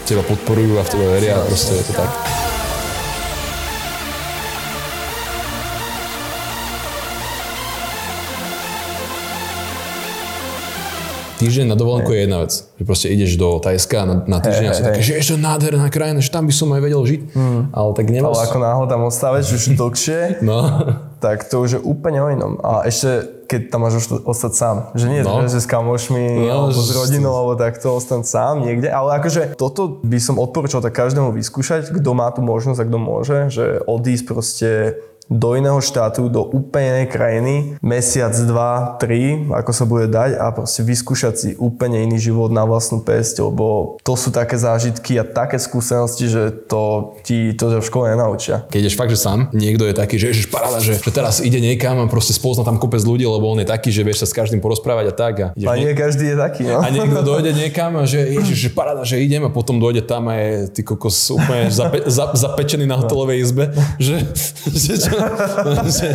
teba 0.08 0.24
podporujú 0.24 0.80
a 0.80 0.82
v 0.86 0.90
teba 0.96 1.06
veria, 1.12 1.36
proste 1.44 1.76
je 1.76 1.84
to 1.84 1.92
tak. 1.92 2.08
Týždeň 11.42 11.66
na 11.66 11.74
dovolenku 11.74 12.08
je 12.08 12.20
jedna 12.20 12.38
vec. 12.40 12.52
Že 12.72 12.84
proste 12.84 13.06
ideš 13.08 13.34
do 13.34 13.58
Tajska 13.58 13.98
na, 14.02 14.14
na 14.22 14.38
týždeň 14.38 14.66
a 14.66 14.72
si 14.72 14.78
hej, 14.78 14.86
také, 14.86 15.00
že 15.00 15.12
je 15.14 15.24
to 15.24 15.36
nádherná 15.36 15.86
krajina, 15.88 16.18
že 16.18 16.28
tam 16.28 16.44
by 16.44 16.52
som 16.52 16.70
aj 16.70 16.80
vedel 16.80 17.02
žiť. 17.02 17.20
Ale 17.68 17.90
tak 17.92 18.04
Ale 18.04 18.14
nemáš... 18.14 18.38
ako 18.40 18.58
náhle 18.58 18.86
tam 18.86 19.00
ostáveš 19.02 19.46
už 19.52 19.62
dlhšie, 19.80 20.20
No, 20.40 20.58
tak 21.18 21.44
to 21.44 21.60
už 21.60 21.70
je 21.72 21.80
úplne 21.80 22.18
o 22.18 22.28
inom. 22.28 22.58
A 22.58 22.82
ešte, 22.84 23.10
keď 23.44 23.60
tam 23.68 23.80
máš 23.80 24.00
osta- 24.00 24.18
ostať 24.20 24.52
sám. 24.52 24.76
Že 24.92 25.06
nie, 25.08 25.20
No. 25.20 25.42
že 25.44 25.58
s 25.58 25.66
kamošmi, 25.66 26.24
No, 26.42 26.66
alebo 26.66 26.74
s 26.76 26.90
rodinou, 26.90 27.32
alebo 27.32 27.54
takto 27.54 27.90
ostať 27.92 28.22
sám 28.22 28.54
niekde. 28.60 28.86
Ale 28.86 29.18
akože 29.18 29.54
toto 29.54 29.98
by 30.00 30.18
som 30.18 30.34
odporúčal 30.36 30.78
tak 30.78 30.94
každému 30.94 31.30
vyskúšať, 31.32 31.90
kto 31.90 32.10
má 32.12 32.30
tú 32.30 32.40
možnosť 32.40 32.78
a 32.78 32.86
kto 32.86 32.98
môže, 32.98 33.38
že 33.48 33.64
odísť 33.80 34.24
proste 34.24 34.70
do 35.30 35.54
iného 35.54 35.78
štátu, 35.78 36.26
do 36.26 36.42
úplne 36.42 37.02
inej 37.02 37.08
krajiny, 37.08 37.54
mesiac, 37.78 38.34
dva, 38.34 38.96
tri, 38.98 39.46
ako 39.48 39.70
sa 39.70 39.84
bude 39.86 40.10
dať 40.10 40.36
a 40.36 40.50
proste 40.50 40.82
vyskúšať 40.82 41.34
si 41.34 41.48
úplne 41.56 42.02
iný 42.02 42.18
život 42.18 42.50
na 42.50 42.66
vlastnú 42.66 43.00
pesť, 43.00 43.46
lebo 43.46 43.96
to 44.02 44.14
sú 44.18 44.34
také 44.34 44.58
zážitky 44.58 45.16
a 45.20 45.24
také 45.24 45.56
skúsenosti, 45.56 46.26
že 46.28 46.52
to 46.66 47.14
ti 47.22 47.54
to 47.54 47.78
v 47.78 47.84
škole 47.84 48.10
nenaučia. 48.10 48.66
keď 48.68 48.88
ideš 48.88 48.96
fakt, 48.98 49.10
že 49.12 49.18
sám, 49.20 49.48
niekto 49.54 49.86
je 49.86 49.94
taký, 49.94 50.18
že 50.18 50.34
ježiš, 50.34 50.46
paráda, 50.50 50.82
že, 50.82 50.98
že 50.98 51.10
teraz 51.12 51.38
ide 51.40 51.62
niekam 51.62 52.02
a 52.02 52.06
proste 52.10 52.34
spozna 52.34 52.66
tam 52.66 52.76
kopec 52.82 53.00
ľudí, 53.02 53.24
lebo 53.24 53.46
on 53.46 53.60
je 53.62 53.68
taký, 53.68 53.94
že 53.94 54.02
vieš 54.02 54.24
sa 54.24 54.26
s 54.28 54.34
každým 54.34 54.58
porozprávať 54.58 55.04
a 55.10 55.14
tak. 55.14 55.34
A, 55.40 55.46
A 55.54 55.72
nie- 55.78 55.90
nie 55.90 55.94
každý 55.98 56.32
je 56.32 56.36
taký, 56.38 56.62
no. 56.64 56.80
a 56.80 56.88
niekto 56.88 57.20
dojde 57.32 57.52
niekam 57.52 57.94
že 58.06 58.18
ježiš, 58.18 58.58
že 58.68 58.70
paráda, 58.72 59.04
že 59.04 59.20
idem 59.20 59.44
a 59.44 59.50
potom 59.52 59.76
dojde 59.76 60.02
tam 60.06 60.28
a 60.32 60.34
je 60.38 60.50
ty 60.72 60.80
kokos 60.82 61.30
úplne 61.30 61.68
zape, 61.68 62.08
za, 62.08 62.32
zapečený 62.32 62.88
na 62.88 62.96
hotelovej 62.96 63.38
izbe, 63.42 63.64
že, 64.00 64.22
že, 64.84 64.92
čo, 64.96 65.11
že, 65.98 66.08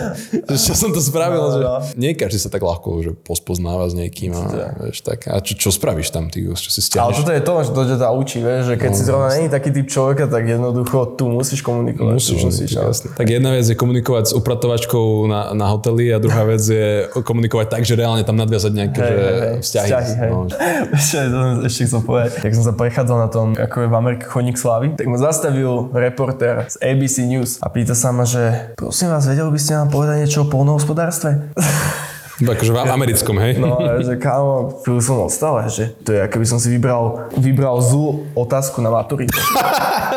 že 0.49 0.57
čo 0.57 0.73
som 0.73 0.89
to 0.91 0.99
spravil, 0.99 1.37
No, 1.37 1.53
že 1.53 1.59
no. 1.61 1.75
nie 1.95 2.11
každý 2.17 2.39
sa 2.41 2.49
tak 2.49 2.65
ľahko 2.65 2.89
že 3.03 3.11
pospoznáva 3.13 3.87
s 3.87 3.93
niekým 3.93 4.33
a, 4.33 4.73
vieš, 4.89 5.05
tak, 5.05 5.29
a 5.29 5.37
čo, 5.39 5.53
čo 5.55 5.69
spravíš 5.69 6.09
tam, 6.09 6.27
ty, 6.33 6.43
čo 6.43 6.69
si 6.69 6.81
Ale 6.97 7.13
stiahneš? 7.13 7.17
toto 7.21 7.31
je 7.33 7.41
to, 7.43 7.53
že 7.61 7.69
to 7.71 7.81
ťa 7.97 8.09
učí, 8.11 8.37
vieš, 8.41 8.61
že 8.69 8.75
keď 8.75 8.91
si 8.93 9.03
zrovna 9.05 9.27
není 9.33 9.47
taký 9.47 9.69
typ 9.71 9.87
človeka, 9.87 10.25
tak 10.27 10.43
jednoducho 10.47 11.17
tu 11.17 11.29
musíš 11.29 11.61
komunikovať. 11.61 12.13
Musíš, 12.17 12.41
musíš, 12.43 12.71
no. 12.75 12.89
jasne. 12.89 13.13
Tak 13.13 13.27
jedna 13.27 13.53
vec 13.53 13.65
je 13.67 13.75
komunikovať 13.77 14.23
s 14.29 14.33
upratovačkou 14.33 15.29
na, 15.29 15.53
na 15.53 15.65
hoteli 15.69 16.09
a 16.11 16.17
druhá 16.17 16.43
vec 16.47 16.61
je 16.63 17.05
komunikovať 17.13 17.67
tak, 17.69 17.81
že 17.85 17.93
reálne 17.93 18.23
tam 18.25 18.35
nadviazať 18.37 18.71
nejaké 18.73 18.99
Hej, 18.99 19.07
že 19.07 19.17
hej. 19.17 19.55
vzťahy. 19.61 19.89
Vzťahy, 19.89 20.11
hej. 20.17 20.29
No. 20.31 20.39
Ešte, 21.67 21.83
chcel 21.87 22.01
povedať. 22.03 22.31
Jak 22.43 22.53
som 22.55 22.65
sa 22.65 22.73
prechádzal 22.73 23.17
na 23.17 23.29
tom, 23.29 23.47
ako 23.55 23.75
je 23.83 23.87
v 23.87 23.95
Amerike 23.95 24.25
chodník 24.27 24.57
slavy, 24.57 24.95
tak 24.95 25.05
ma 25.07 25.17
zastavil 25.19 25.89
reportér 25.93 26.67
z 26.67 26.75
ABC 26.81 27.25
News 27.27 27.59
a 27.61 27.67
pýta 27.69 27.93
sa 27.93 28.11
ma, 28.11 28.23
že 28.27 28.73
prosím 28.87 29.11
vás, 29.11 29.27
vedeli 29.27 29.51
by 29.51 29.59
ste 29.59 29.75
nám 29.75 29.91
povedať 29.91 30.23
niečo 30.23 30.47
o 30.47 30.51
polnohospodárstve? 30.51 31.51
Akože 32.37 32.69
v 32.69 32.93
americkom, 32.93 33.35
hej? 33.41 33.57
No 33.57 33.81
že 33.97 34.13
kámo, 34.21 34.77
chvíľu 34.85 35.01
som 35.01 35.17
ostal, 35.25 35.57
že 35.73 35.89
to 36.05 36.13
je 36.13 36.21
ako 36.21 36.37
by 36.37 36.45
som 36.45 36.61
si 36.61 36.69
vybral, 36.69 37.33
vybral 37.33 37.81
zlú 37.81 38.29
otázku 38.37 38.77
na 38.85 38.93
maturitu. 38.93 39.33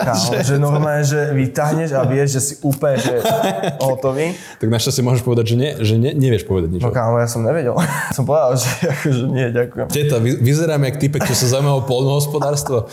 Kámo, 0.00 0.32
že 0.40 0.56
normálne, 0.56 1.04
že 1.04 1.32
vytáhneš 1.32 1.92
a 1.92 2.04
vieš, 2.08 2.36
že 2.36 2.40
si 2.40 2.54
úplne 2.64 2.96
že 2.96 3.20
hotový. 3.80 4.32
Tak 4.56 4.68
našťastie 4.72 5.04
môžeš 5.04 5.22
povedať, 5.24 5.52
že, 5.52 5.56
nie, 5.60 5.70
že 5.80 5.94
ne, 6.00 6.16
nevieš 6.16 6.48
povedať 6.48 6.76
nič. 6.76 6.80
No 6.80 6.92
kámo, 6.92 7.20
ja 7.20 7.28
som 7.28 7.44
nevedel. 7.44 7.76
som 8.16 8.24
povedal, 8.24 8.56
že 8.56 8.68
akože 8.88 9.24
nie, 9.28 9.46
ďakujem. 9.52 9.86
Teta, 9.92 10.16
vy, 10.20 10.40
vyzerám 10.40 10.80
jak 10.88 10.96
typek, 11.00 11.22
čo 11.28 11.36
sa 11.36 11.46
zaujíma 11.56 11.72
o 11.72 11.82
polnohospodárstvo. 11.84 12.88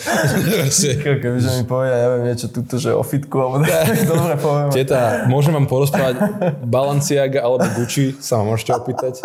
Kebyže 1.23 1.49
mi 1.59 1.63
povie, 1.63 1.87
ja 1.91 1.97
neviem, 2.07 2.23
niečo 2.31 2.47
tuto, 2.51 2.75
že 2.75 2.91
o 2.91 3.03
fitku, 3.03 3.39
alebo 3.39 3.63
dobre 4.11 4.35
poviem. 4.39 4.67
Teta, 4.71 5.27
môžem 5.31 5.55
vám 5.55 5.67
porozprávať 5.67 6.15
Balenciaga 6.63 7.39
alebo 7.43 7.67
Gucci, 7.75 8.19
sa 8.19 8.39
ma 8.39 8.51
môžete 8.51 8.75
opýtať. 8.75 9.16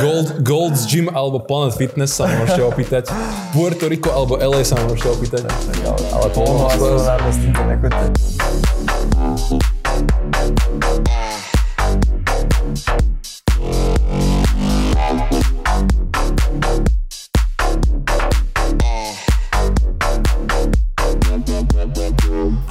Gold, 0.00 0.42
Gold's 0.44 0.86
Gym 0.86 1.08
alebo 1.12 1.40
Planet 1.40 1.74
Fitness 1.76 2.16
sa 2.16 2.26
môžete 2.28 2.62
opýtať. 2.64 3.04
Puerto 3.52 3.86
Rico 3.88 4.10
alebo 4.12 4.36
LA 4.40 4.64
sa 4.64 4.76
môžete 4.84 5.08
opýtať. 5.10 5.42
Ale, 5.84 6.00
ale 6.14 6.26
polnohospodárstvo 6.32 7.30
s 7.30 7.38
týmto 7.38 7.62
nechoďte. 7.66 8.04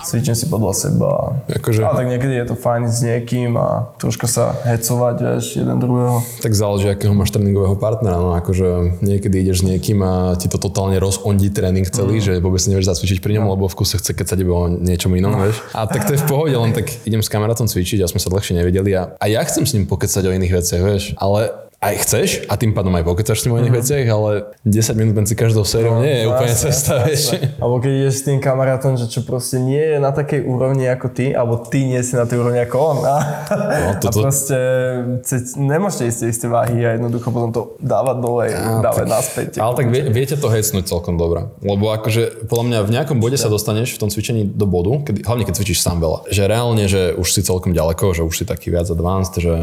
Cvičím 0.10 0.34
si 0.34 0.46
podľa 0.46 0.74
seba. 0.74 1.38
Akože, 1.46 1.80
Ale 1.80 1.96
tak 1.96 2.08
niekedy 2.10 2.34
je 2.34 2.46
to 2.46 2.56
fajn 2.56 2.82
s 2.84 3.00
niekým 3.00 3.54
a 3.54 3.94
troška 3.96 4.26
sa 4.26 4.58
hecovať, 4.64 5.16
vieš, 5.20 5.46
jeden 5.56 5.78
druhého. 5.78 6.26
tak 6.42 6.52
záleží, 6.52 6.90
akého 6.90 7.14
máš 7.14 7.30
tréningového 7.30 7.78
partnera. 7.78 8.18
No 8.18 8.34
akože 8.34 8.98
niekedy 9.00 9.46
ideš 9.46 9.62
s 9.62 9.68
niekým 9.68 10.02
a 10.02 10.14
ti 10.34 10.48
to 10.48 10.58
totálne 10.58 10.98
rozondí 10.98 11.50
tréning 11.50 11.86
celý, 11.86 12.18
Mm. 12.18 12.26
že 12.26 12.34
vôbec 12.40 12.58
nevieš 12.60 12.90
zacvičiť 12.90 13.20
pri 13.20 13.38
ňom, 13.38 13.46
No. 13.46 13.54
lebo 13.54 13.70
v 13.70 13.76
kuse 13.76 13.96
chce 13.96 14.12
kecať 14.12 14.38
iba 14.40 14.54
o 14.56 14.66
niečom 14.68 15.14
inom, 15.14 15.38
vieš. 15.38 15.62
A 15.72 15.86
tak 15.86 16.04
to 16.04 16.18
je 16.18 16.20
v 16.20 16.28
pohode, 16.28 16.56
len 16.56 16.74
tak 16.74 16.90
idem 17.06 17.22
s 17.22 17.30
kamarátom 17.30 17.70
cvičiť 17.70 18.02
a 18.02 18.10
sme 18.10 18.18
sa 18.18 18.28
dlhšie 18.28 18.58
nevedeli 18.58 18.98
a, 18.98 19.14
a 19.14 19.26
ja 19.26 19.46
chcem 19.46 19.62
s 19.62 19.78
ním 19.78 19.86
pokecať 19.86 20.26
o 20.26 20.34
iných 20.34 20.54
veciach, 20.58 20.82
vieš. 20.82 21.04
Ale 21.16 21.69
aj 21.80 21.96
chceš 22.02 22.30
a 22.46 22.54
tým 22.54 22.72
pádom 22.72 22.92
aj 22.92 23.04
pokecáš 23.04 23.40
s 23.40 23.44
tým 23.44 23.54
o 23.54 23.58
iných 23.58 23.72
veciach, 23.74 24.04
ale 24.06 24.32
10 24.62 24.68
minút 24.94 25.16
medzi 25.16 25.32
každou 25.32 25.64
sériou 25.64 25.98
nie 25.98 26.12
je 26.14 26.26
úplne 26.26 26.52
jasne, 26.52 26.66
cesta, 26.68 26.94
vieš. 27.02 27.24
Alebo 27.56 27.76
keď 27.78 27.92
ideš 27.98 28.16
s 28.16 28.26
tým 28.26 28.38
kamarátom, 28.38 28.94
že 28.94 29.08
čo 29.08 29.22
proste 29.22 29.58
nie 29.58 29.80
je 29.80 29.98
na 29.98 30.12
takej 30.12 30.44
úrovni 30.44 30.84
ako 30.86 31.08
ty, 31.08 31.32
alebo 31.32 31.56
ty 31.62 31.86
nie 31.86 32.00
si 32.00 32.14
na 32.14 32.24
tej 32.24 32.36
úrovni 32.38 32.60
ako 32.60 32.76
on. 32.76 32.98
A, 33.02 33.18
No, 33.50 33.88
a 33.88 33.94
toto- 33.96 34.20
proste 34.20 34.58
ce- 35.22 35.56
nemôžete 35.56 36.04
ísť 36.06 36.20
isté 36.26 36.46
váhy 36.46 36.84
a 36.84 36.94
jednoducho 36.94 37.30
potom 37.30 37.50
to 37.50 37.62
dávať 37.80 38.18
dole, 38.18 38.46
dávať 38.82 39.06
naspäť. 39.06 39.50
Ale 39.58 39.74
tak 39.74 39.88
vie, 39.88 40.04
viete 40.06 40.36
to 40.36 40.48
hecnúť 40.48 40.84
celkom 40.86 41.16
dobre. 41.16 41.48
Lebo 41.60 41.90
akože 41.90 42.44
podľa 42.46 42.66
mňa 42.66 42.80
v 42.82 42.92
nejakom 42.92 43.18
bode 43.18 43.36
sa 43.36 43.48
dostaneš 43.48 43.96
v 43.96 44.00
tom 44.00 44.10
cvičení 44.10 44.44
do 44.44 44.66
bodu, 44.66 45.00
kedy, 45.02 45.24
hlavne 45.24 45.44
keď 45.44 45.56
cvičíš 45.56 45.80
sám 45.80 45.98
veľa. 45.98 46.28
Že 46.28 46.44
reálne, 46.46 46.84
že 46.86 47.16
už 47.16 47.28
si 47.30 47.42
celkom 47.42 47.72
ďaleko, 47.72 48.12
že 48.12 48.22
už 48.22 48.36
si 48.36 48.44
taký 48.44 48.68
viac 48.70 48.86
advanced, 48.86 49.32
že 49.34 49.54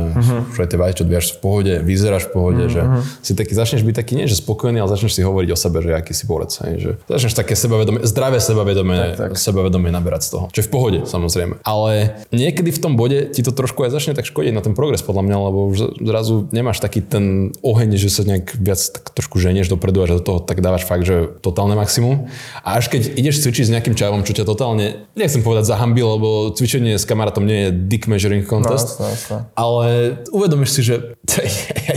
už 0.48 0.58
aj 0.58 0.68
tie 0.68 0.78
vajíčko 0.78 1.04
dvíjaš 1.04 1.26
v 1.28 1.38
pohode, 1.38 1.72
vyzeráš 2.06 2.30
v 2.30 2.38
pohode, 2.38 2.62
uh-huh. 2.70 3.02
že 3.02 3.02
si 3.26 3.34
taký, 3.34 3.50
začneš 3.58 3.82
byť 3.82 3.94
taký 3.98 4.12
nie, 4.14 4.30
že 4.30 4.38
spokojný, 4.38 4.78
ale 4.78 4.86
začneš 4.86 5.18
si 5.18 5.26
hovoriť 5.26 5.50
o 5.50 5.58
sebe, 5.58 5.82
že 5.82 5.90
aký 5.90 6.14
si 6.14 6.22
borec. 6.30 6.54
Hej, 6.62 6.74
že 6.78 6.90
začneš 7.10 7.34
také 7.34 7.58
sebavedomie, 7.58 8.06
zdravé 8.06 8.38
sebavedomie, 8.38 9.18
Tak, 9.18 9.18
tak. 9.18 9.30
sebavedomie 9.34 9.90
naberať 9.90 10.22
z 10.22 10.28
toho. 10.38 10.44
Čo 10.54 10.58
je 10.62 10.66
v 10.66 10.70
pohode, 10.70 10.98
samozrejme. 11.10 11.58
Ale 11.66 12.22
niekedy 12.30 12.70
v 12.70 12.78
tom 12.78 12.94
bode 12.94 13.34
ti 13.34 13.42
to 13.42 13.50
trošku 13.50 13.82
aj 13.82 13.90
začne 13.90 14.14
tak 14.14 14.22
škodiť 14.22 14.54
na 14.54 14.62
ten 14.62 14.78
progres, 14.78 15.02
podľa 15.02 15.26
mňa, 15.26 15.36
lebo 15.50 15.58
už 15.66 15.98
zrazu 15.98 16.46
nemáš 16.54 16.78
taký 16.78 17.02
ten 17.02 17.50
oheň, 17.66 17.98
že 17.98 18.06
sa 18.06 18.22
nejak 18.22 18.54
viac 18.54 18.78
tak 18.78 19.10
trošku 19.10 19.42
ženieš 19.42 19.66
dopredu 19.66 20.04
a 20.04 20.06
že 20.06 20.22
do 20.22 20.22
toho 20.22 20.38
tak 20.38 20.62
dávaš 20.62 20.86
fakt, 20.86 21.02
že 21.02 21.26
totálne 21.42 21.74
maximum. 21.74 22.30
A 22.62 22.78
až 22.78 22.86
keď 22.86 23.18
ideš 23.18 23.42
cvičiť 23.42 23.66
s 23.66 23.72
nejakým 23.74 23.98
čavom, 23.98 24.22
čo 24.22 24.30
ťa 24.30 24.46
totálne, 24.46 25.08
nechcem 25.18 25.42
povedať 25.42 25.66
zahambil, 25.66 26.06
lebo 26.20 26.28
cvičenie 26.54 26.94
s 26.94 27.08
kamarátom 27.08 27.42
nie 27.42 27.66
je 27.66 27.70
dick 27.90 28.06
measuring 28.06 28.44
contest, 28.44 29.00
No, 29.00 29.08
jasné, 29.08 29.16
jasné. 29.16 29.36
ale 29.56 29.86
uvedomíš 30.30 30.70
si, 30.70 30.82
že 30.84 31.16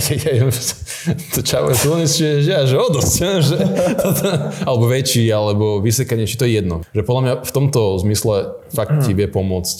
to 1.36 1.40
čavo 1.46 1.72
je 1.72 1.78
silnejšie, 1.78 2.30
že 2.44 2.52
až 2.56 2.70
o 2.76 2.88
dosť, 2.92 3.14
že, 3.48 3.58
alebo 4.66 4.86
väčší, 4.90 5.30
alebo 5.32 5.80
vysekanejší, 5.80 6.36
to 6.36 6.48
je 6.48 6.60
jedno. 6.60 6.82
Že 6.92 7.02
podľa 7.06 7.22
mňa 7.22 7.34
v 7.46 7.52
tomto 7.52 8.00
zmysle 8.02 8.60
fakt 8.74 9.06
ti 9.06 9.12
vie 9.14 9.28
pomôcť 9.30 9.78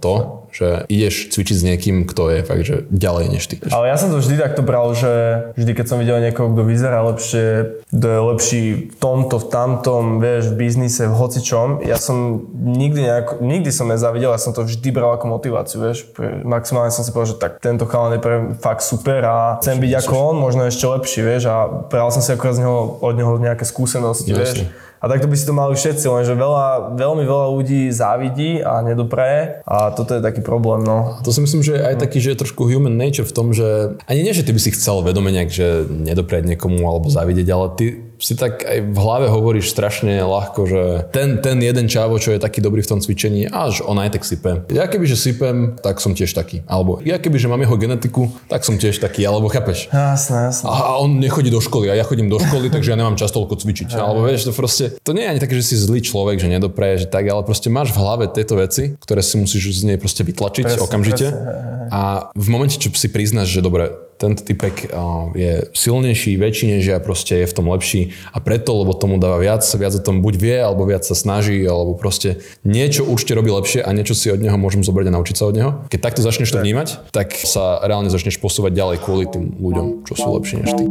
to, 0.00 0.12
že 0.56 0.68
ideš 0.88 1.28
cvičiť 1.36 1.56
s 1.60 1.64
niekým, 1.68 1.96
kto 2.08 2.32
je 2.32 2.40
fakt, 2.40 2.64
že 2.64 2.88
ďalej 2.88 3.24
než 3.28 3.44
ty. 3.44 3.60
Ale 3.68 3.92
ja 3.92 4.00
som 4.00 4.08
to 4.08 4.24
vždy 4.24 4.40
takto 4.40 4.64
bral, 4.64 4.96
že 4.96 5.12
vždy 5.60 5.72
keď 5.76 5.86
som 5.86 6.00
videl 6.00 6.16
niekoho, 6.24 6.56
kto 6.56 6.62
vyzerá 6.64 7.04
lepšie, 7.04 7.76
kto 7.92 8.06
je 8.08 8.20
lepší 8.32 8.62
v 8.88 8.96
tomto, 8.96 9.36
v 9.36 9.46
tamtom, 9.52 10.04
vieš, 10.24 10.52
v 10.52 10.54
biznise, 10.56 11.04
v 11.04 11.14
hocičom, 11.14 11.84
ja 11.84 12.00
som 12.00 12.48
nikdy 12.56 13.04
nejako, 13.04 13.44
nikdy 13.44 13.68
som 13.68 13.92
nezavidel, 13.92 14.32
ja 14.32 14.40
som 14.40 14.56
to 14.56 14.64
vždy 14.64 14.88
bral 14.88 15.20
ako 15.20 15.28
motiváciu, 15.28 15.84
vieš. 15.84 16.08
Maximálne 16.46 16.88
som 16.88 17.04
si 17.04 17.12
povedal, 17.12 17.36
že 17.36 17.42
tak 17.42 17.52
tento 17.60 17.84
chalan 17.84 18.16
je 18.16 18.24
pre 18.24 18.36
fakt 18.56 18.80
super 18.80 19.20
a 19.28 19.60
chcem 19.60 19.76
byť 19.76 19.92
ako 20.00 20.14
on, 20.32 20.36
možno 20.40 20.64
ešte 20.64 20.88
lepší, 20.88 21.20
vieš, 21.20 21.52
a 21.52 21.68
bral 21.92 22.08
som 22.08 22.24
si 22.24 22.32
akorát 22.32 22.56
z 22.56 22.64
neho, 22.64 22.96
od 23.04 23.12
neho 23.12 23.36
nejaké 23.36 23.68
skúsenosti, 23.68 24.32
Jasne. 24.32 24.72
A 25.06 25.10
takto 25.14 25.30
by 25.30 25.38
si 25.38 25.46
to 25.46 25.54
mali 25.54 25.78
všetci, 25.78 26.02
lenže 26.10 26.34
veľa, 26.34 26.98
veľmi 26.98 27.22
veľa 27.22 27.46
ľudí 27.54 27.94
závidí 27.94 28.58
a 28.58 28.82
nedopraje 28.82 29.62
a 29.62 29.94
toto 29.94 30.18
je 30.18 30.20
taký 30.20 30.42
problém, 30.42 30.82
no. 30.82 31.22
To 31.22 31.30
si 31.30 31.38
myslím, 31.38 31.62
že 31.62 31.78
aj 31.78 32.02
taký, 32.02 32.18
že 32.18 32.34
je 32.34 32.42
trošku 32.42 32.66
human 32.66 32.98
nature 32.98 33.22
v 33.22 33.30
tom, 33.30 33.54
že 33.54 33.94
ani 34.10 34.26
nie, 34.26 34.34
že 34.34 34.42
ty 34.42 34.50
by 34.50 34.58
si 34.58 34.74
chcel 34.74 35.06
vedome 35.06 35.30
nejak, 35.30 35.50
že 35.54 35.86
nedopriať 35.86 36.50
niekomu 36.50 36.82
alebo 36.82 37.06
závidieť, 37.06 37.46
ale 37.54 37.66
ty 37.78 37.86
si 38.18 38.34
tak 38.36 38.64
aj 38.64 38.78
v 38.82 38.98
hlave 38.98 39.26
hovoríš 39.28 39.72
strašne 39.72 40.20
ľahko, 40.24 40.60
že 40.66 40.82
ten, 41.12 41.40
ten 41.40 41.60
jeden 41.60 41.86
čávo, 41.88 42.16
čo 42.16 42.32
je 42.32 42.40
taký 42.40 42.64
dobrý 42.64 42.80
v 42.80 42.96
tom 42.96 43.00
cvičení, 43.00 43.48
až 43.48 43.84
on 43.84 43.96
aj 44.00 44.16
tak 44.16 44.22
sype. 44.24 44.64
Ja 44.72 44.88
keby, 44.88 45.04
že 45.04 45.16
sypem, 45.16 45.76
tak 45.80 46.00
som 46.00 46.16
tiež 46.16 46.32
taký. 46.32 46.64
Alebo 46.64 47.00
ja 47.04 47.20
keby, 47.20 47.36
že 47.36 47.48
mám 47.48 47.60
jeho 47.60 47.76
genetiku, 47.76 48.28
tak 48.48 48.64
som 48.64 48.80
tiež 48.80 48.98
taký, 49.00 49.24
alebo 49.24 49.48
chápeš. 49.52 49.92
Jasné, 49.92 50.50
jasné. 50.52 50.66
A 50.66 50.96
on 51.00 51.20
nechodí 51.20 51.52
do 51.52 51.60
školy 51.60 51.92
a 51.92 51.94
ja 51.94 52.04
chodím 52.04 52.32
do 52.32 52.40
školy, 52.40 52.72
takže 52.72 52.92
ja 52.92 52.98
nemám 52.98 53.20
čas 53.20 53.32
toľko 53.32 53.60
cvičiť. 53.60 53.96
Alebo 53.96 54.24
vieš, 54.24 54.48
to 54.48 54.52
proste, 54.56 54.96
to 55.04 55.12
nie 55.12 55.24
je 55.24 55.30
ani 55.36 55.40
také, 55.42 55.54
že 55.58 55.72
si 55.72 55.76
zlý 55.76 56.00
človek, 56.00 56.40
že 56.40 56.48
nedopraje, 56.48 57.04
že 57.04 57.06
tak, 57.10 57.28
ale 57.28 57.44
proste 57.44 57.68
máš 57.68 57.92
v 57.92 58.00
hlave 58.00 58.24
tieto 58.32 58.56
veci, 58.56 58.96
ktoré 58.96 59.20
si 59.20 59.36
musíš 59.36 59.82
z 59.82 59.94
nej 59.94 59.98
proste 60.00 60.24
vytlačiť 60.24 60.64
Presne, 60.64 60.82
okamžite. 60.82 61.26
presne, 61.30 61.90
A 61.92 62.30
v 62.32 62.48
momente, 62.48 62.80
čo 62.80 62.88
si 62.94 63.08
priznáš, 63.10 63.52
že 63.52 63.60
dobre, 63.60 64.05
tento 64.16 64.42
typek 64.42 64.88
je 65.36 65.68
silnejší, 65.76 66.40
väčší 66.40 66.66
než 66.76 66.84
ja, 66.88 66.98
proste 67.00 67.44
je 67.44 67.46
v 67.46 67.56
tom 67.56 67.68
lepší 67.68 68.16
a 68.32 68.40
preto, 68.40 68.72
lebo 68.72 68.96
tomu 68.96 69.20
dáva 69.20 69.36
viac, 69.36 69.60
viac 69.62 69.92
o 69.92 70.02
tom 70.02 70.24
buď 70.24 70.34
vie, 70.40 70.56
alebo 70.56 70.88
viac 70.88 71.04
sa 71.04 71.12
snaží, 71.12 71.60
alebo 71.68 71.92
proste 71.94 72.40
niečo 72.64 73.04
určite 73.04 73.36
robí 73.36 73.52
lepšie 73.52 73.84
a 73.84 73.92
niečo 73.92 74.16
si 74.16 74.32
od 74.32 74.40
neho 74.40 74.56
môžem 74.56 74.80
zobrať 74.80 75.12
a 75.12 75.16
naučiť 75.20 75.36
sa 75.36 75.44
od 75.48 75.54
neho. 75.56 75.70
Keď 75.92 76.00
takto 76.00 76.20
začneš 76.24 76.52
to 76.52 76.64
vnímať, 76.64 77.12
tak 77.12 77.36
sa 77.36 77.80
reálne 77.84 78.08
začneš 78.08 78.40
posúvať 78.40 78.72
ďalej 78.72 78.96
kvôli 79.04 79.28
tým 79.28 79.52
ľuďom, 79.60 80.08
čo 80.08 80.14
sú 80.16 80.28
lepší 80.32 80.64
než 80.64 80.70
ty. 80.72 80.84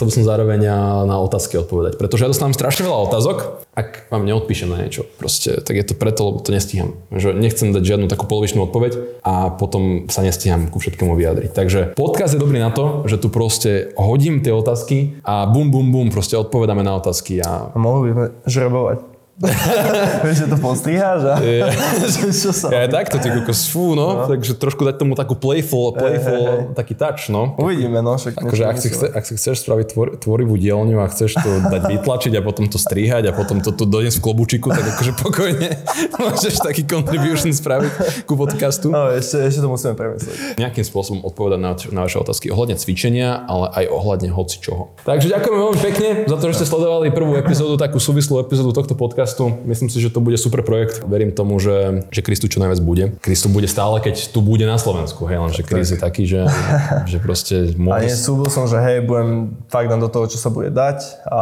Chcel 0.00 0.08
by 0.08 0.16
som 0.16 0.32
zároveň 0.32 0.60
na 1.04 1.20
otázky 1.20 1.60
odpovedať, 1.60 2.00
pretože 2.00 2.24
ja 2.24 2.32
dostávam 2.32 2.56
strašne 2.56 2.88
veľa 2.88 3.12
otázok, 3.12 3.68
ak 3.76 4.08
vám 4.08 4.24
neodpíšem 4.24 4.72
na 4.72 4.80
niečo, 4.80 5.04
proste, 5.20 5.60
tak 5.60 5.76
je 5.76 5.84
to 5.84 5.92
preto, 5.92 6.24
lebo 6.24 6.40
to 6.40 6.56
nestíham. 6.56 6.96
Že 7.12 7.36
nechcem 7.36 7.68
dať 7.68 7.84
žiadnu 7.84 8.08
takú 8.08 8.24
polovičnú 8.24 8.64
odpoveď 8.64 9.20
a 9.20 9.52
potom 9.52 10.08
sa 10.08 10.24
nestíham 10.24 10.72
ku 10.72 10.80
všetkému 10.80 11.12
vyjadriť. 11.12 11.52
Takže 11.52 11.80
podcast 12.00 12.32
je 12.32 12.40
dobrý 12.40 12.64
na 12.64 12.72
to, 12.72 13.04
že 13.04 13.20
tu 13.20 13.28
proste 13.28 13.92
hodím 14.00 14.40
tie 14.40 14.56
otázky 14.56 15.20
a 15.20 15.44
bum, 15.44 15.68
bum, 15.68 15.92
bum, 15.92 16.08
proste 16.08 16.40
odpovedáme 16.40 16.80
na 16.80 16.96
otázky 16.96 17.44
a 17.44 17.68
A 17.68 17.76
mohli 17.76 18.08
by 18.08 18.12
sme 18.16 18.26
žrebovať. 18.48 19.09
Vieš, 20.24 20.36
že 20.44 20.46
to 20.52 20.56
postriháš 20.60 21.20
a... 21.24 21.34
že 22.12 22.28
čo 22.28 22.52
sa... 22.52 22.68
ja 22.68 22.84
aj 22.84 22.90
takto, 22.92 23.16
ty 23.16 23.32
kokos, 23.32 23.72
fú, 23.72 23.96
no, 23.96 24.28
takže 24.28 24.52
trošku 24.60 24.84
dať 24.84 25.00
tomu 25.00 25.16
takú 25.16 25.32
playful, 25.32 25.96
playful, 25.96 26.76
taký 26.76 26.92
touch, 26.92 27.32
no. 27.32 27.56
Uvidíme, 27.56 28.04
no, 28.04 28.20
však 28.20 28.36
Akože 28.36 28.64
ak 28.68 28.76
si, 28.76 28.88
chce, 28.92 29.06
ak 29.08 29.24
si 29.24 29.32
chceš 29.40 29.64
spraviť 29.64 29.86
tvor, 29.96 30.08
tvorivú 30.20 30.60
dielňu 30.60 31.00
a 31.00 31.08
chceš 31.08 31.40
to 31.40 31.50
dať 31.72 31.82
vytlačiť 31.88 32.32
a 32.36 32.42
potom 32.44 32.68
to 32.68 32.76
strihať 32.76 33.28
a 33.28 33.32
potom 33.32 33.64
to 33.64 33.72
tu 33.72 33.88
doniesť 33.88 34.20
v 34.20 34.24
klobučiku, 34.28 34.68
tak 34.68 34.84
akože 34.84 35.12
pokojne 35.16 35.68
môžeš 36.20 36.60
taký 36.60 36.84
contribution 36.84 37.48
spraviť 37.56 38.24
ku 38.28 38.36
podcastu. 38.36 38.92
No, 38.92 39.08
ešte, 39.08 39.40
ešte 39.40 39.64
to 39.64 39.68
musíme 39.72 39.96
premyslieť. 39.96 40.60
Nejakým 40.60 40.84
spôsobom 40.84 41.24
odpovedať 41.24 41.60
na, 41.64 41.72
na 41.96 42.00
vaše 42.04 42.20
otázky 42.20 42.52
ohľadne 42.52 42.76
cvičenia, 42.76 43.40
ale 43.48 43.72
aj 43.72 43.84
ohľadne 43.88 44.28
hoci 44.36 44.60
čoho. 44.60 44.92
Takže 45.08 45.32
ďakujeme 45.32 45.58
veľmi 45.58 45.80
pekne 45.80 46.08
za 46.28 46.36
to, 46.36 46.44
že 46.52 46.54
ste 46.60 46.66
sledovali 46.68 47.08
prvú 47.08 47.40
epizódu, 47.40 47.80
takú 47.80 47.96
súvislú 47.96 48.44
epizódu 48.44 48.76
tohto 48.76 48.92
podcastu. 48.92 49.29
Myslím 49.68 49.92
si, 49.92 50.00
že 50.00 50.10
to 50.10 50.24
bude 50.24 50.38
super 50.40 50.64
projekt. 50.64 51.04
Verím 51.04 51.30
tomu, 51.30 51.60
že, 51.60 52.08
že 52.08 52.24
Kristu 52.24 52.48
čo 52.48 52.58
najviac 52.58 52.80
bude. 52.80 53.04
Kristu 53.20 53.52
bude 53.52 53.68
stále, 53.68 54.00
keď 54.00 54.32
tu 54.32 54.40
bude 54.40 54.64
na 54.64 54.80
Slovensku. 54.80 55.28
Hej, 55.28 55.38
lenže 55.38 55.62
Kris 55.62 55.92
je 55.92 55.98
taký, 56.00 56.24
že, 56.24 56.48
že 57.12 57.18
proste 57.20 57.70
A 57.70 57.78
môže... 57.78 58.08
nie, 58.08 58.16
súbil 58.16 58.48
som, 58.48 58.64
že 58.64 58.80
hej, 58.80 59.04
budem 59.04 59.54
fakt 59.68 59.92
dám 59.92 60.00
do 60.00 60.08
toho, 60.08 60.26
čo 60.26 60.40
sa 60.40 60.48
bude 60.48 60.72
dať 60.72 61.26
a 61.28 61.40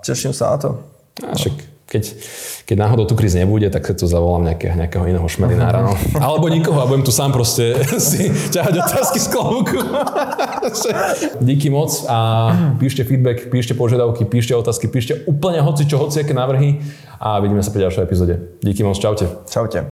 teším 0.00 0.32
sa 0.32 0.54
na 0.54 0.58
to. 0.58 0.70
A 1.26 1.34
však 1.34 1.67
keď, 1.88 2.04
keď 2.68 2.76
náhodou 2.84 3.08
tu 3.08 3.16
kríz 3.16 3.32
nebude, 3.32 3.64
tak 3.72 3.80
sa 3.88 3.96
tu 3.96 4.04
zavolám 4.04 4.52
nejakého, 4.52 4.76
nejakého 4.76 5.04
iného 5.08 5.24
šmelinára. 5.24 5.88
No. 5.88 5.96
Alebo 6.20 6.52
nikoho 6.52 6.84
a 6.84 6.86
budem 6.86 7.00
tu 7.00 7.08
sám 7.08 7.32
proste 7.32 7.80
si 8.12 8.28
ťahať 8.52 8.74
otázky 8.84 9.16
z 9.16 9.28
klobúku. 9.32 9.80
Díky 11.48 11.72
moc 11.72 11.88
a 12.04 12.52
píšte 12.76 13.08
feedback, 13.08 13.48
píšte 13.48 13.72
požiadavky, 13.72 14.28
píšte 14.28 14.52
otázky, 14.52 14.92
píšte 14.92 15.24
úplne 15.24 15.64
hoci 15.64 15.88
čo, 15.88 15.96
hoci 15.96 16.20
aké 16.20 16.36
návrhy 16.36 16.84
a 17.16 17.40
vidíme 17.40 17.64
sa 17.64 17.72
pri 17.72 17.88
ďalšej 17.88 18.04
epizóde. 18.04 18.34
Díky 18.60 18.84
moc, 18.84 19.00
čaute. 19.00 19.24
Čaute. 19.48 19.80